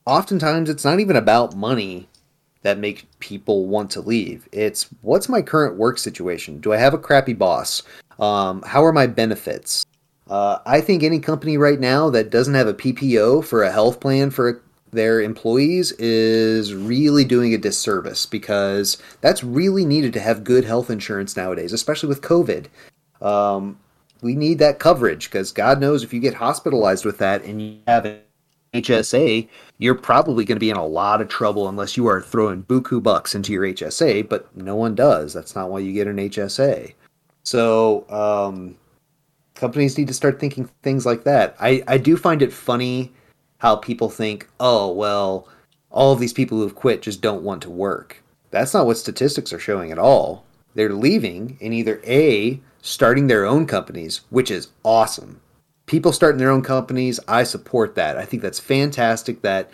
[0.05, 2.09] oftentimes it's not even about money
[2.64, 4.47] that make people want to leave.
[4.51, 6.59] It's what's my current work situation?
[6.59, 7.84] Do I have a crappy boss?
[8.20, 9.86] Um, how are my benefits?
[10.30, 13.99] Uh, I think any company right now that doesn't have a PPO for a health
[13.99, 14.61] plan for
[14.91, 20.89] their employees is really doing a disservice because that's really needed to have good health
[20.89, 22.68] insurance nowadays, especially with COVID.
[23.22, 23.80] Um,
[24.22, 27.80] we need that coverage because God knows if you get hospitalized with that and you
[27.88, 28.20] have an
[28.74, 29.47] HSA,
[29.78, 33.01] you're probably going to be in a lot of trouble unless you are throwing buku
[33.01, 35.34] bucks into your HSA, but no one does.
[35.34, 36.93] That's not why you get an HSA.
[37.43, 38.76] So, um,
[39.55, 41.55] companies need to start thinking things like that.
[41.59, 43.11] I, I do find it funny
[43.59, 45.47] how people think, oh, well,
[45.89, 48.21] all of these people who've quit just don't want to work.
[48.51, 50.45] That's not what statistics are showing at all.
[50.76, 55.39] They're leaving and either A, starting their own companies, which is awesome.
[55.86, 58.17] People starting their own companies, I support that.
[58.17, 59.69] I think that's fantastic that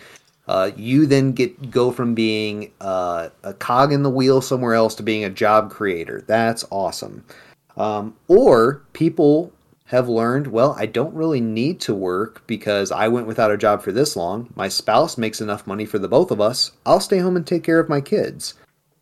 [0.48, 4.96] uh, you then get go from being uh, a cog in the wheel somewhere else
[4.96, 6.24] to being a job creator.
[6.26, 7.24] That's awesome.
[7.78, 9.54] Um, or people
[9.86, 13.82] have learned, well, I don't really need to work because I went without a job
[13.82, 14.52] for this long.
[14.56, 16.72] My spouse makes enough money for the both of us.
[16.86, 18.56] I'll stay home and take care of my kids.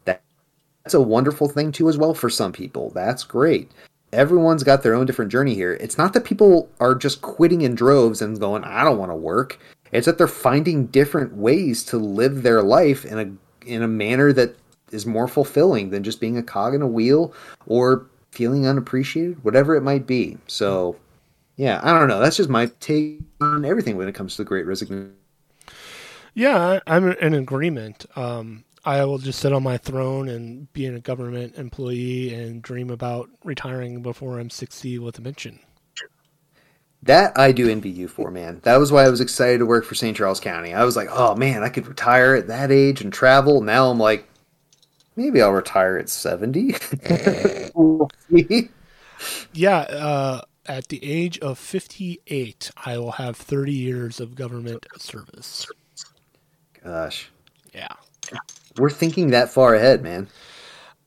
[0.06, 2.92] That's a wonderful thing too as well for some people.
[2.92, 3.70] That's great.
[4.18, 5.74] Everyone's got their own different journey here.
[5.74, 9.16] It's not that people are just quitting in droves and going, I don't want to
[9.16, 9.60] work.
[9.92, 14.34] It's that they're finding different ways to live their life in a in a manner
[14.34, 14.56] that
[14.92, 17.32] is more fulfilling than just being a cog in a wheel
[17.68, 20.38] or feeling unappreciated, whatever it might be.
[20.48, 20.96] So,
[21.56, 22.20] yeah, I don't know.
[22.20, 25.14] That's just my take on everything when it comes to the Great Resignation.
[26.34, 28.06] Yeah, I'm in agreement.
[28.16, 32.90] Um, I will just sit on my throne and be a government employee and dream
[32.90, 35.60] about retiring before I'm 60 with a pension.
[37.04, 38.62] That I do envy you for, man.
[38.64, 40.16] That was why I was excited to work for St.
[40.16, 40.74] Charles County.
[40.74, 43.60] I was like, oh man, I could retire at that age and travel.
[43.60, 44.26] Now I'm like,
[45.18, 46.76] maybe I'll retire at 70.
[49.52, 55.68] yeah, uh, at the age of 58, I will have 30 years of government service.
[56.82, 57.30] Gosh.
[57.74, 57.90] Yeah.
[58.78, 60.28] We're thinking that far ahead, man.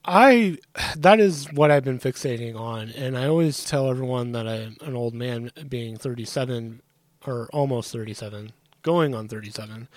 [0.05, 0.59] I
[0.97, 4.97] that is what I've been fixating on, and I always tell everyone that I'm an
[4.97, 6.81] old man, being 37
[7.27, 8.53] or almost 37,
[8.83, 9.89] going on 37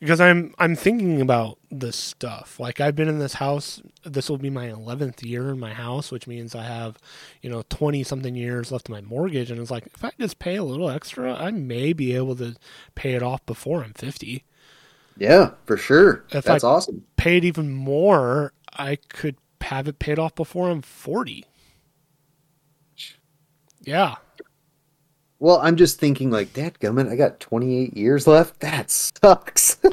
[0.00, 2.60] because I'm I'm thinking about this stuff.
[2.60, 3.80] Like I've been in this house.
[4.04, 6.98] This will be my 11th year in my house, which means I have,
[7.42, 9.50] you know, 20 something years left of my mortgage.
[9.50, 12.56] And it's like if I just pay a little extra, I may be able to
[12.94, 14.44] pay it off before I'm 50.
[15.18, 16.24] Yeah, for sure.
[16.30, 17.04] If That's I awesome.
[17.26, 21.44] Paid even more, I could have it paid off before I'm 40.
[23.82, 24.14] Yeah.
[25.40, 28.60] Well, I'm just thinking like, that gummit, I got 28 years left.
[28.60, 29.78] That sucks.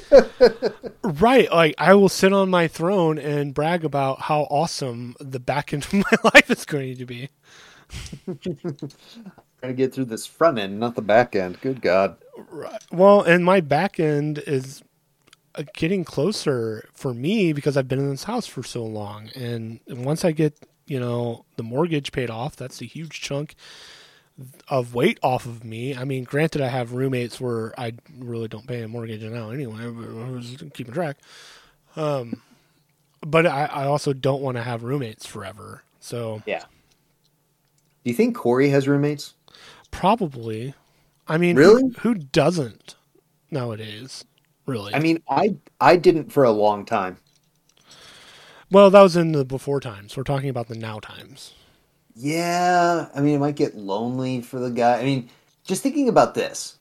[1.04, 1.52] Right.
[1.52, 5.86] Like I will sit on my throne and brag about how awesome the back end
[5.92, 7.30] of my life is going to be.
[8.28, 8.78] I'm Trying
[9.64, 11.60] to get through this front end, not the back end.
[11.62, 12.16] Good God.
[12.52, 12.80] Right.
[12.92, 14.84] Well, and my back end is
[15.76, 19.30] getting closer for me because I've been in this house for so long.
[19.36, 23.56] And once I get, you know, the mortgage paid off, that's a huge chunk
[24.68, 25.96] of weight off of me.
[25.96, 29.88] I mean, granted, I have roommates where I really don't pay a mortgage now anyway,
[29.88, 31.18] but I was keeping track.
[31.96, 32.42] Um,
[33.22, 35.84] but I, I also don't want to have roommates forever.
[36.00, 36.64] So Yeah.
[38.04, 39.34] Do you think Corey has roommates?
[39.92, 40.74] probably,
[41.28, 41.84] I mean, Really?
[41.84, 42.96] who, who doesn't
[43.52, 44.26] nowadays?
[44.66, 44.94] Really?
[44.94, 47.18] I mean, I I didn't for a long time.
[48.72, 50.16] well, that was in the before times.
[50.16, 51.54] We're talking about the now times.
[52.16, 55.00] Yeah, I mean, it might get lonely for the guy.
[55.00, 55.30] I mean,
[55.66, 56.78] just thinking about this.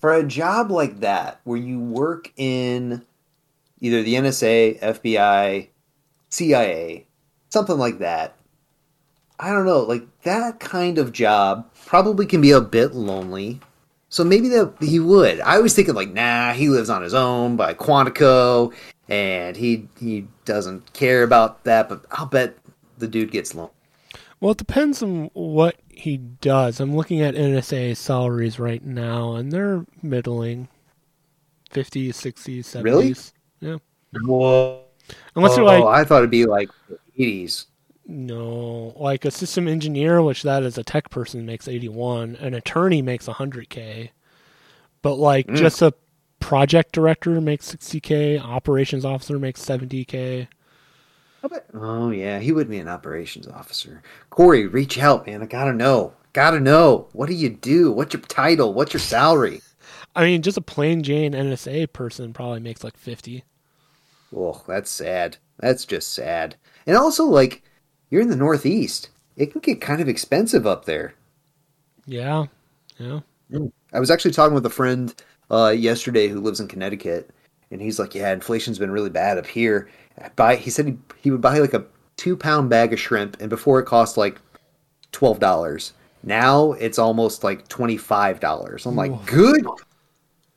[0.00, 3.04] For a job like that, where you work in
[3.80, 5.68] either the NSA, FBI,
[6.28, 7.06] CIA,
[7.50, 8.34] something like that,
[9.38, 13.60] I don't know, like that kind of job probably can be a bit lonely.
[14.12, 15.40] So maybe that he would.
[15.40, 18.74] I was thinking like, nah, he lives on his own by Quantico,
[19.08, 21.88] and he he doesn't care about that.
[21.88, 22.54] But I'll bet
[22.98, 23.72] the dude gets lonely.
[24.38, 26.78] Well, it depends on what he does.
[26.78, 30.68] I'm looking at NSA salaries right now, and they're middling
[31.70, 32.82] 50s, 60s, 70s.
[32.84, 33.14] Really?
[33.60, 33.78] Yeah.
[34.26, 34.82] Whoa.
[35.36, 36.68] Unless oh, you're like, I thought it'd be like
[37.16, 37.66] eighties.
[38.12, 42.36] No, like a system engineer, which that is a tech person, makes 81.
[42.36, 44.10] An attorney makes 100K.
[45.02, 45.56] But like Mm.
[45.56, 45.94] just a
[46.40, 48.38] project director makes 60K.
[48.38, 50.48] Operations officer makes 70K.
[51.74, 54.02] Oh yeah, he would be an operations officer.
[54.30, 55.42] Corey, reach out, man.
[55.42, 56.14] I gotta know.
[56.32, 57.08] Gotta know.
[57.12, 57.90] What do you do?
[57.92, 58.72] What's your title?
[58.74, 59.60] What's your salary?
[60.14, 63.44] I mean, just a plain Jane NSA person probably makes like 50.
[64.34, 65.38] Oh, that's sad.
[65.58, 66.56] That's just sad.
[66.86, 67.62] And also, like,
[68.12, 69.08] you're in the Northeast.
[69.36, 71.14] It can get kind of expensive up there.
[72.04, 72.44] Yeah.
[72.98, 73.20] Yeah.
[73.94, 75.14] I was actually talking with a friend
[75.50, 77.30] uh, yesterday who lives in Connecticut,
[77.70, 79.88] and he's like, "Yeah, inflation's been really bad up here."
[80.36, 81.86] Buy, he said he, he would buy like a
[82.16, 84.38] two pound bag of shrimp, and before it cost like
[85.12, 85.94] twelve dollars.
[86.22, 88.84] Now it's almost like twenty five dollars.
[88.84, 89.22] I'm like, Whoa.
[89.26, 89.66] good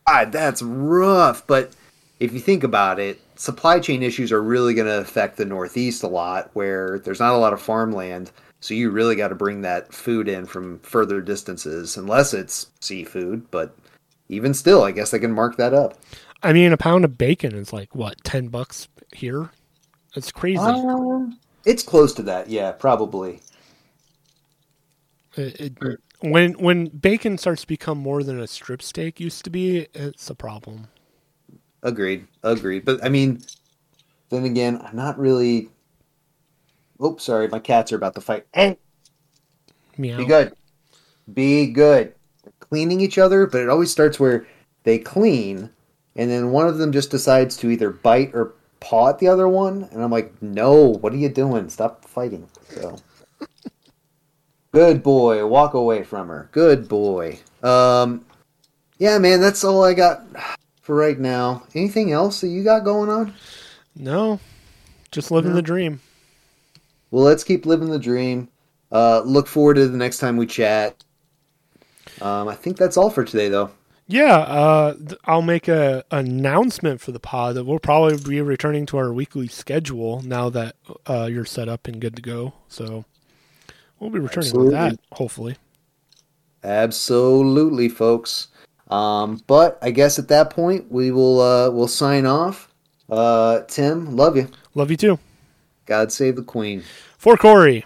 [0.07, 1.47] God, that's rough.
[1.47, 1.71] But
[2.19, 6.03] if you think about it, supply chain issues are really going to affect the Northeast
[6.03, 8.31] a lot, where there's not a lot of farmland.
[8.61, 13.49] So you really got to bring that food in from further distances, unless it's seafood.
[13.51, 13.75] But
[14.29, 15.99] even still, I guess they can mark that up.
[16.41, 19.51] I mean, a pound of bacon is like what ten bucks here.
[20.15, 20.59] It's crazy.
[20.59, 23.41] Um, it's close to that, yeah, probably.
[25.35, 29.49] It- it- when when bacon starts to become more than a strip steak used to
[29.49, 30.87] be, it's a problem.
[31.85, 32.83] Agreed, agreed.
[32.83, 33.43] But I mean,
[34.31, 35.69] then again, I'm not really.
[37.03, 38.47] Oops, sorry, my cats are about to fight.
[38.51, 38.79] Hey,
[39.95, 40.17] Meow.
[40.17, 40.53] be good,
[41.31, 42.15] be good.
[42.43, 44.47] They're cleaning each other, but it always starts where
[44.81, 45.69] they clean,
[46.15, 49.47] and then one of them just decides to either bite or paw at the other
[49.47, 51.69] one, and I'm like, no, what are you doing?
[51.69, 52.47] Stop fighting.
[52.69, 52.97] So.
[54.71, 56.49] Good boy, walk away from her.
[56.51, 57.37] Good boy.
[57.61, 58.25] Um,
[58.97, 60.25] yeah, man, that's all I got
[60.85, 61.63] for right now.
[61.73, 63.33] Anything else that you got going on?
[63.95, 64.39] No,
[65.11, 65.55] just living No.
[65.55, 65.99] the dream.
[67.09, 68.49] Well, let's keep living the dream.
[68.91, 71.03] Uh, look forward to the next time we chat.
[72.21, 73.71] Um, I think that's all for today, though.
[74.07, 78.97] Yeah, uh, I'll make a announcement for the pod that we'll probably be returning to
[78.97, 80.75] our weekly schedule now that
[81.07, 82.53] uh, you're set up and good to go.
[82.67, 83.05] So
[83.99, 85.57] we'll be returning with that hopefully.
[86.63, 88.49] Absolutely, folks.
[88.89, 92.71] Um, but I guess at that point we will uh, we'll sign off.
[93.09, 94.49] Uh, Tim, love you.
[94.73, 95.19] Love you too.
[95.85, 96.83] God save the Queen.
[97.17, 97.85] For Corey.